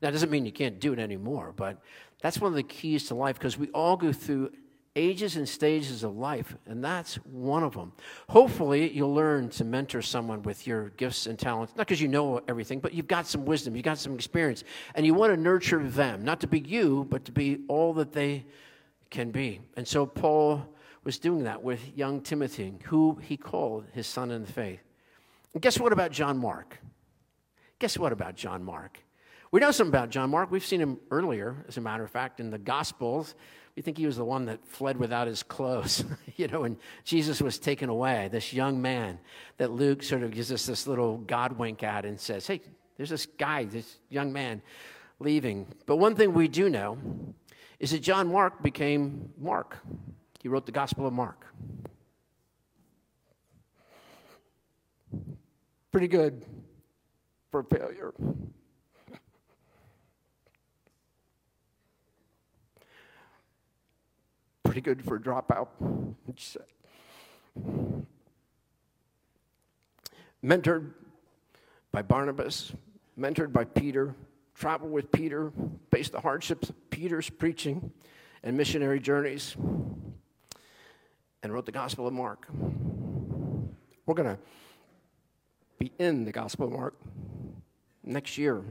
That 0.00 0.10
doesn't 0.10 0.30
mean 0.30 0.44
you 0.44 0.52
can't 0.52 0.80
do 0.80 0.92
it 0.92 0.98
anymore, 0.98 1.52
but 1.56 1.80
that's 2.20 2.40
one 2.40 2.52
of 2.52 2.56
the 2.56 2.62
keys 2.62 3.08
to 3.08 3.14
life 3.14 3.38
because 3.38 3.56
we 3.58 3.68
all 3.68 3.96
go 3.96 4.12
through 4.12 4.50
ages 4.96 5.36
and 5.36 5.48
stages 5.48 6.04
of 6.04 6.16
life, 6.16 6.56
and 6.66 6.82
that's 6.84 7.16
one 7.16 7.64
of 7.64 7.74
them. 7.74 7.92
Hopefully, 8.28 8.90
you'll 8.92 9.14
learn 9.14 9.48
to 9.50 9.64
mentor 9.64 10.02
someone 10.02 10.42
with 10.42 10.66
your 10.66 10.90
gifts 10.90 11.26
and 11.26 11.38
talents, 11.38 11.74
not 11.76 11.86
because 11.86 12.00
you 12.00 12.08
know 12.08 12.40
everything, 12.46 12.78
but 12.78 12.94
you've 12.94 13.08
got 13.08 13.26
some 13.26 13.44
wisdom, 13.44 13.74
you've 13.74 13.84
got 13.84 13.98
some 13.98 14.14
experience, 14.14 14.62
and 14.94 15.04
you 15.04 15.14
want 15.14 15.32
to 15.32 15.36
nurture 15.36 15.82
them, 15.88 16.24
not 16.24 16.40
to 16.40 16.46
be 16.46 16.60
you, 16.60 17.06
but 17.10 17.24
to 17.24 17.32
be 17.32 17.60
all 17.68 17.92
that 17.94 18.12
they 18.12 18.44
can 19.10 19.30
be. 19.30 19.60
And 19.76 19.86
so, 19.86 20.06
Paul 20.06 20.64
was 21.02 21.18
doing 21.18 21.44
that 21.44 21.62
with 21.62 21.96
young 21.96 22.20
Timothy, 22.20 22.74
who 22.84 23.18
he 23.20 23.36
called 23.36 23.84
his 23.92 24.06
son 24.06 24.30
in 24.30 24.44
the 24.44 24.52
faith. 24.52 24.80
And 25.54 25.62
guess 25.62 25.78
what 25.78 25.92
about 25.92 26.10
John 26.10 26.36
Mark? 26.38 26.78
Guess 27.78 27.96
what 27.96 28.12
about 28.12 28.34
John 28.34 28.64
Mark? 28.64 28.98
We 29.50 29.60
know 29.60 29.70
something 29.70 29.92
about 29.92 30.10
John 30.10 30.30
Mark. 30.30 30.50
We've 30.50 30.66
seen 30.66 30.80
him 30.80 30.98
earlier, 31.12 31.64
as 31.68 31.76
a 31.76 31.80
matter 31.80 32.02
of 32.02 32.10
fact, 32.10 32.40
in 32.40 32.50
the 32.50 32.58
Gospels. 32.58 33.36
We 33.76 33.82
think 33.82 33.98
he 33.98 34.06
was 34.06 34.16
the 34.16 34.24
one 34.24 34.46
that 34.46 34.66
fled 34.66 34.96
without 34.96 35.28
his 35.28 35.44
clothes, 35.44 36.04
you 36.36 36.48
know, 36.48 36.62
when 36.62 36.76
Jesus 37.04 37.40
was 37.40 37.58
taken 37.58 37.88
away. 37.88 38.28
This 38.32 38.52
young 38.52 38.82
man 38.82 39.18
that 39.58 39.70
Luke 39.70 40.02
sort 40.02 40.24
of 40.24 40.32
gives 40.32 40.50
us 40.50 40.66
this 40.66 40.86
little 40.88 41.18
God 41.18 41.52
wink 41.52 41.84
at 41.84 42.04
and 42.04 42.18
says, 42.18 42.46
hey, 42.46 42.60
there's 42.96 43.10
this 43.10 43.26
guy, 43.26 43.64
this 43.64 43.98
young 44.10 44.32
man 44.32 44.60
leaving. 45.20 45.66
But 45.86 45.96
one 45.96 46.16
thing 46.16 46.34
we 46.34 46.48
do 46.48 46.68
know 46.68 46.98
is 47.78 47.92
that 47.92 48.00
John 48.00 48.32
Mark 48.32 48.62
became 48.62 49.30
Mark. 49.38 49.78
He 50.40 50.48
wrote 50.48 50.66
the 50.66 50.72
Gospel 50.72 51.06
of 51.06 51.12
Mark. 51.12 51.46
Pretty 55.94 56.08
good 56.08 56.44
for 57.52 57.62
failure. 57.62 58.12
Pretty 64.64 64.80
good 64.80 65.04
for 65.04 65.20
dropout. 65.20 65.68
Mentored 70.44 70.90
by 71.92 72.02
Barnabas, 72.02 72.72
mentored 73.16 73.52
by 73.52 73.62
Peter, 73.62 74.16
traveled 74.56 74.90
with 74.90 75.12
Peter, 75.12 75.52
faced 75.92 76.10
the 76.10 76.20
hardships 76.20 76.70
of 76.70 76.90
Peter's 76.90 77.30
preaching 77.30 77.92
and 78.42 78.56
missionary 78.56 78.98
journeys, 78.98 79.54
and 81.44 81.52
wrote 81.52 81.66
the 81.66 81.70
Gospel 81.70 82.08
of 82.08 82.12
Mark. 82.12 82.48
We're 84.06 84.14
going 84.14 84.36
to 84.36 84.38
be 85.84 85.92
in 85.98 86.24
the 86.24 86.32
Gospel 86.32 86.66
of 86.66 86.72
Mark 86.72 86.94
next 88.02 88.38
year. 88.38 88.62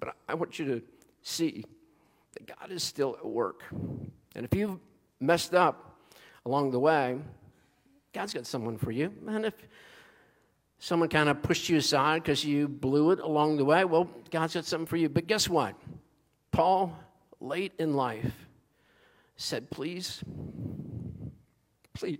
But 0.00 0.16
I 0.28 0.34
want 0.34 0.58
you 0.58 0.64
to 0.66 0.82
see 1.22 1.64
that 2.32 2.46
God 2.46 2.72
is 2.72 2.82
still 2.82 3.16
at 3.16 3.24
work. 3.24 3.62
And 4.34 4.44
if 4.44 4.52
you've 4.52 4.80
messed 5.20 5.54
up 5.54 5.96
along 6.44 6.72
the 6.72 6.80
way, 6.80 7.18
God's 8.12 8.34
got 8.34 8.46
someone 8.46 8.76
for 8.76 8.90
you. 8.90 9.12
And 9.28 9.46
if 9.46 9.54
someone 10.80 11.08
kind 11.08 11.28
of 11.28 11.40
pushed 11.40 11.68
you 11.68 11.76
aside 11.76 12.24
because 12.24 12.44
you 12.44 12.66
blew 12.66 13.12
it 13.12 13.20
along 13.20 13.58
the 13.58 13.64
way, 13.64 13.84
well, 13.84 14.10
God's 14.30 14.54
got 14.54 14.64
something 14.64 14.86
for 14.86 14.96
you. 14.96 15.08
But 15.08 15.28
guess 15.28 15.48
what? 15.48 15.76
Paul, 16.50 16.98
late 17.40 17.72
in 17.78 17.94
life, 17.94 18.48
said, 19.36 19.70
Please, 19.70 20.22
please, 21.92 22.18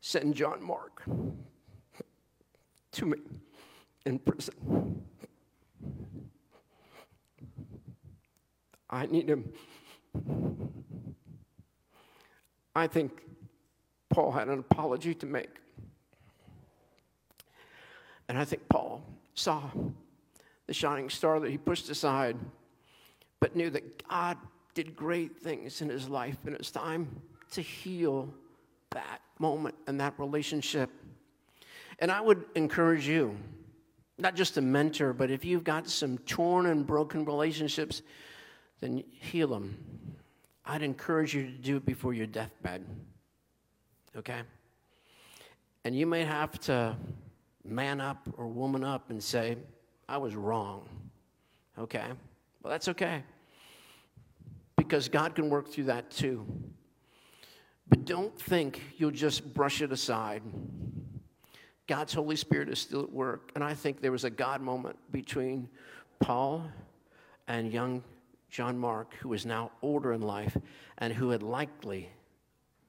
send 0.00 0.34
John 0.34 0.62
Mark 0.62 1.02
to 2.92 3.06
me 3.06 3.18
in 4.06 4.18
prison. 4.18 5.04
I 8.90 9.06
need 9.06 9.28
him. 9.28 9.52
I 12.74 12.86
think 12.86 13.22
Paul 14.08 14.32
had 14.32 14.48
an 14.48 14.58
apology 14.58 15.14
to 15.14 15.26
make. 15.26 15.50
And 18.28 18.38
I 18.38 18.44
think 18.44 18.68
Paul 18.68 19.04
saw 19.34 19.62
the 20.66 20.74
shining 20.74 21.10
star 21.10 21.40
that 21.40 21.50
he 21.50 21.58
pushed 21.58 21.90
aside, 21.90 22.36
but 23.40 23.56
knew 23.56 23.70
that 23.70 24.08
God 24.08 24.36
did 24.74 24.94
great 24.94 25.36
things 25.40 25.80
in 25.80 25.88
his 25.88 26.08
life, 26.08 26.36
and 26.46 26.54
it's 26.54 26.70
time 26.70 27.20
to 27.52 27.62
heal 27.62 28.32
that 28.90 29.20
moment 29.38 29.74
and 29.86 30.00
that 30.00 30.14
relationship. 30.18 30.90
And 31.98 32.10
I 32.10 32.20
would 32.20 32.44
encourage 32.54 33.06
you, 33.06 33.36
not 34.18 34.34
just 34.34 34.56
a 34.56 34.60
mentor, 34.60 35.12
but 35.12 35.30
if 35.30 35.44
you've 35.44 35.64
got 35.64 35.88
some 35.88 36.18
torn 36.18 36.66
and 36.66 36.86
broken 36.86 37.24
relationships, 37.24 38.02
then 38.80 39.02
heal 39.20 39.48
them. 39.48 39.76
I'd 40.64 40.82
encourage 40.82 41.34
you 41.34 41.46
to 41.46 41.52
do 41.52 41.76
it 41.76 41.86
before 41.86 42.14
your 42.14 42.26
deathbed. 42.26 42.84
Okay? 44.16 44.40
And 45.84 45.96
you 45.96 46.06
may 46.06 46.24
have 46.24 46.58
to 46.60 46.96
man 47.64 48.00
up 48.00 48.28
or 48.36 48.46
woman 48.46 48.84
up 48.84 49.10
and 49.10 49.22
say, 49.22 49.56
I 50.08 50.18
was 50.18 50.34
wrong. 50.34 50.88
Okay? 51.78 52.06
Well, 52.62 52.70
that's 52.70 52.88
okay. 52.88 53.22
Because 54.76 55.08
God 55.08 55.34
can 55.34 55.48
work 55.48 55.68
through 55.68 55.84
that 55.84 56.10
too. 56.10 56.46
But 57.88 58.04
don't 58.04 58.38
think 58.38 58.82
you'll 58.96 59.10
just 59.10 59.54
brush 59.54 59.80
it 59.82 59.92
aside. 59.92 60.42
God's 61.86 62.12
Holy 62.12 62.36
Spirit 62.36 62.68
is 62.68 62.78
still 62.78 63.02
at 63.02 63.10
work. 63.10 63.50
And 63.54 63.64
I 63.64 63.74
think 63.74 64.00
there 64.00 64.12
was 64.12 64.24
a 64.24 64.30
God 64.30 64.60
moment 64.60 64.96
between 65.10 65.68
Paul 66.20 66.70
and 67.48 67.72
young 67.72 68.02
John 68.50 68.78
Mark, 68.78 69.14
who 69.14 69.32
is 69.32 69.46
now 69.46 69.70
older 69.82 70.12
in 70.12 70.20
life 70.20 70.56
and 70.98 71.12
who 71.12 71.30
had 71.30 71.42
likely, 71.42 72.10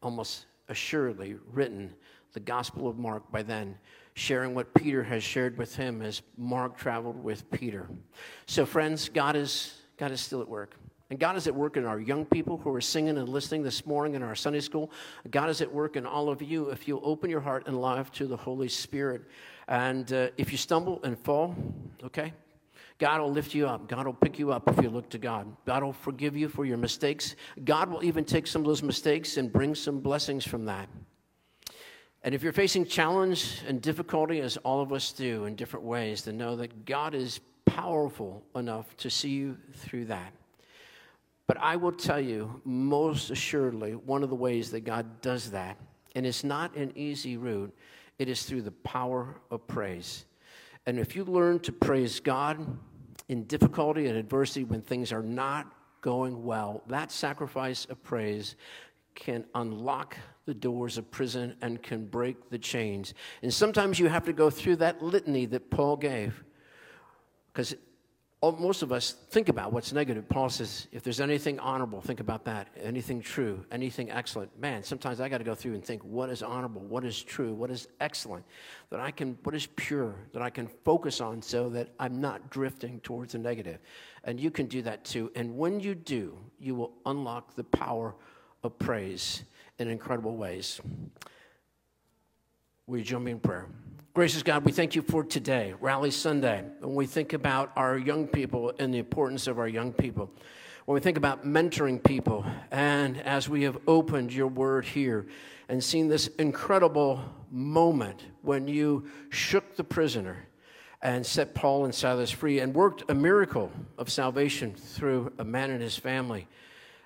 almost 0.01 0.45
assuredly, 0.67 1.35
written 1.51 1.93
the 2.33 2.39
Gospel 2.39 2.87
of 2.87 2.97
Mark 2.97 3.29
by 3.31 3.41
then, 3.41 3.77
sharing 4.13 4.53
what 4.53 4.73
Peter 4.73 5.03
has 5.03 5.23
shared 5.23 5.57
with 5.57 5.75
him 5.75 6.01
as 6.01 6.21
Mark 6.37 6.77
traveled 6.77 7.21
with 7.23 7.49
Peter. 7.51 7.87
So, 8.45 8.65
friends, 8.65 9.09
God 9.09 9.35
is, 9.35 9.81
God 9.97 10.11
is 10.11 10.21
still 10.21 10.41
at 10.41 10.47
work. 10.47 10.75
And 11.09 11.17
God 11.17 11.35
is 11.35 11.47
at 11.47 11.55
work 11.55 11.75
in 11.75 11.85
our 11.85 11.99
young 11.99 12.23
people 12.23 12.57
who 12.57 12.73
are 12.73 12.81
singing 12.81 13.17
and 13.17 13.27
listening 13.27 13.63
this 13.63 13.85
morning 13.85 14.13
in 14.13 14.21
our 14.21 14.35
Sunday 14.35 14.59
school. 14.59 14.91
God 15.31 15.49
is 15.49 15.59
at 15.59 15.73
work 15.73 15.95
in 15.95 16.05
all 16.05 16.29
of 16.29 16.41
you 16.41 16.69
if 16.69 16.87
you 16.87 16.99
open 17.01 17.31
your 17.31 17.41
heart 17.41 17.65
and 17.65 17.81
life 17.81 18.11
to 18.13 18.27
the 18.27 18.37
Holy 18.37 18.69
Spirit. 18.69 19.23
And 19.67 20.11
uh, 20.13 20.27
if 20.37 20.51
you 20.51 20.57
stumble 20.57 20.99
and 21.03 21.17
fall, 21.17 21.55
okay, 22.03 22.31
God 22.99 23.21
will 23.21 23.31
lift 23.31 23.55
you 23.55 23.67
up. 23.67 23.87
God 23.87 24.05
will 24.05 24.13
pick 24.13 24.37
you 24.37 24.51
up 24.51 24.67
if 24.69 24.83
you 24.83 24.89
look 24.89 25.09
to 25.09 25.17
God. 25.17 25.47
God 25.65 25.83
will 25.83 25.93
forgive 25.93 26.37
you 26.37 26.47
for 26.47 26.63
your 26.63 26.77
mistakes. 26.77 27.35
God 27.63 27.89
will 27.89 28.03
even 28.03 28.23
take 28.23 28.45
some 28.45 28.61
of 28.61 28.67
those 28.67 28.83
mistakes 28.83 29.37
and 29.37 29.51
bring 29.51 29.73
some 29.73 30.01
blessings 30.01 30.45
from 30.45 30.65
that. 30.65 30.89
And 32.23 32.35
if 32.35 32.43
you're 32.43 32.53
facing 32.53 32.85
challenge 32.85 33.61
and 33.67 33.81
difficulty, 33.81 34.41
as 34.41 34.57
all 34.57 34.81
of 34.81 34.91
us 34.91 35.11
do 35.13 35.45
in 35.45 35.55
different 35.55 35.85
ways, 35.85 36.23
then 36.23 36.37
know 36.37 36.57
that 36.57 36.85
God 36.85 37.15
is 37.15 37.39
powerful 37.65 38.43
enough 38.55 38.95
to 38.97 39.09
see 39.09 39.29
you 39.29 39.57
through 39.73 40.05
that. 40.05 40.33
But 41.49 41.57
I 41.57 41.77
will 41.77 41.91
tell 41.91 42.19
you, 42.19 42.61
most 42.63 43.31
assuredly, 43.31 43.95
one 43.95 44.21
of 44.21 44.29
the 44.29 44.35
ways 44.35 44.69
that 44.69 44.81
God 44.81 45.19
does 45.19 45.49
that, 45.49 45.79
and 46.13 46.23
it's 46.23 46.43
not 46.43 46.75
an 46.75 46.91
easy 46.95 47.37
route, 47.37 47.75
it 48.19 48.29
is 48.29 48.43
through 48.43 48.61
the 48.61 48.71
power 48.71 49.41
of 49.49 49.65
praise. 49.65 50.25
And 50.85 50.99
if 50.99 51.15
you 51.15 51.25
learn 51.25 51.59
to 51.61 51.71
praise 51.71 52.19
God 52.19 52.77
in 53.29 53.45
difficulty 53.45 54.05
and 54.05 54.15
adversity 54.15 54.63
when 54.63 54.83
things 54.83 55.11
are 55.11 55.23
not 55.23 55.73
going 56.01 56.43
well, 56.43 56.83
that 56.85 57.11
sacrifice 57.11 57.85
of 57.85 58.03
praise 58.03 58.55
can 59.15 59.43
unlock 59.55 60.17
the 60.45 60.53
doors 60.53 60.99
of 60.99 61.09
prison 61.09 61.55
and 61.63 61.81
can 61.81 62.05
break 62.05 62.51
the 62.51 62.59
chains. 62.59 63.15
And 63.41 63.51
sometimes 63.51 63.97
you 63.97 64.07
have 64.07 64.25
to 64.25 64.33
go 64.33 64.51
through 64.51 64.75
that 64.75 65.01
litany 65.01 65.47
that 65.47 65.71
Paul 65.71 65.97
gave. 65.97 66.43
Because 67.51 67.73
most 68.41 68.83
of 68.83 68.93
us 68.93 69.11
think 69.11 69.49
about 69.49 69.73
what's 69.73 69.91
negative. 69.91 70.29
Paul 70.29 70.47
says, 70.49 70.87
if 70.93 71.03
there's 71.03 71.19
anything 71.19 71.59
honorable, 71.59 71.99
think 71.99 72.21
about 72.21 72.45
that. 72.45 72.69
Anything 72.81 73.21
true, 73.21 73.65
anything 73.69 74.09
excellent. 74.11 74.57
Man, 74.57 74.81
sometimes 74.81 75.19
I 75.19 75.27
got 75.27 75.39
to 75.39 75.43
go 75.43 75.53
through 75.53 75.73
and 75.73 75.83
think, 75.83 76.01
what 76.05 76.29
is 76.29 76.41
honorable? 76.41 76.81
What 76.81 77.03
is 77.03 77.21
true? 77.21 77.53
What 77.53 77.69
is 77.69 77.89
excellent? 77.99 78.45
That 78.91 79.01
I 79.01 79.11
can, 79.11 79.37
what 79.43 79.55
is 79.55 79.67
pure? 79.75 80.15
That 80.31 80.41
I 80.41 80.49
can 80.49 80.67
focus 80.85 81.19
on 81.19 81.41
so 81.41 81.67
that 81.71 81.89
I'm 81.99 82.21
not 82.21 82.49
drifting 82.49 83.01
towards 83.01 83.33
the 83.33 83.39
negative. 83.39 83.79
And 84.23 84.39
you 84.39 84.51
can 84.51 84.67
do 84.67 84.81
that 84.83 85.03
too. 85.03 85.31
And 85.35 85.57
when 85.57 85.81
you 85.81 85.93
do, 85.93 86.37
you 86.59 86.75
will 86.75 86.93
unlock 87.05 87.55
the 87.55 87.65
power 87.65 88.15
of 88.63 88.79
praise 88.79 89.43
in 89.79 89.89
incredible 89.89 90.37
ways. 90.37 90.79
Will 92.87 92.99
you 92.99 93.03
join 93.03 93.25
me 93.25 93.31
in 93.31 93.39
prayer? 93.39 93.67
Gracious 94.15 94.41
God, 94.41 94.65
we 94.65 94.71
thank 94.71 94.95
you 94.95 95.03
for 95.03 95.23
today, 95.23 95.75
Rally 95.79 96.09
Sunday. 96.09 96.63
When 96.79 96.95
we 96.95 97.05
think 97.05 97.33
about 97.33 97.71
our 97.75 97.95
young 97.95 98.25
people 98.25 98.73
and 98.79 98.91
the 98.91 98.97
importance 98.97 99.45
of 99.45 99.59
our 99.59 99.67
young 99.67 99.93
people, 99.93 100.31
when 100.85 100.95
we 100.95 100.99
think 100.99 101.15
about 101.15 101.45
mentoring 101.45 102.03
people, 102.03 102.43
and 102.71 103.21
as 103.21 103.47
we 103.47 103.61
have 103.63 103.77
opened 103.87 104.33
your 104.33 104.47
word 104.47 104.85
here 104.85 105.27
and 105.69 105.81
seen 105.81 106.07
this 106.07 106.25
incredible 106.39 107.23
moment 107.51 108.25
when 108.41 108.67
you 108.67 109.07
shook 109.29 109.75
the 109.75 109.83
prisoner 109.83 110.47
and 111.03 111.23
set 111.23 111.53
Paul 111.53 111.85
and 111.85 111.93
Silas 111.93 112.31
free 112.31 112.61
and 112.61 112.73
worked 112.73 113.03
a 113.11 113.13
miracle 113.13 113.71
of 113.99 114.09
salvation 114.09 114.73
through 114.73 115.31
a 115.37 115.43
man 115.43 115.69
and 115.69 115.83
his 115.83 115.97
family. 115.99 116.47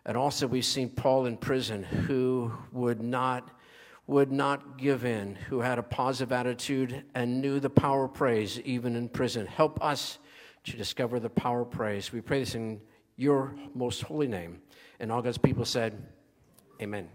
And 0.05 0.15
also, 0.15 0.47
we've 0.47 0.63
seen 0.63 0.89
Paul 0.89 1.25
in 1.25 1.35
prison 1.35 1.83
who 1.83 2.53
would 2.71 3.01
not 3.01 3.49
would 4.07 4.31
not 4.31 4.77
give 4.77 5.05
in, 5.05 5.35
who 5.35 5.61
had 5.61 5.79
a 5.79 5.83
positive 5.83 6.31
attitude 6.31 7.03
and 7.15 7.41
knew 7.41 7.59
the 7.59 7.69
power 7.69 8.05
of 8.05 8.13
praise 8.13 8.59
even 8.61 8.95
in 8.95 9.07
prison. 9.07 9.45
Help 9.45 9.83
us 9.83 10.19
to 10.65 10.77
discover 10.77 11.19
the 11.19 11.29
power 11.29 11.61
of 11.61 11.71
praise. 11.71 12.11
We 12.11 12.21
pray 12.21 12.39
this 12.39 12.55
in 12.55 12.81
your 13.15 13.55
most 13.73 14.01
holy 14.01 14.27
name. 14.27 14.61
And 14.99 15.11
all 15.11 15.21
God's 15.21 15.37
people 15.37 15.65
said, 15.65 16.01
Amen. 16.81 17.09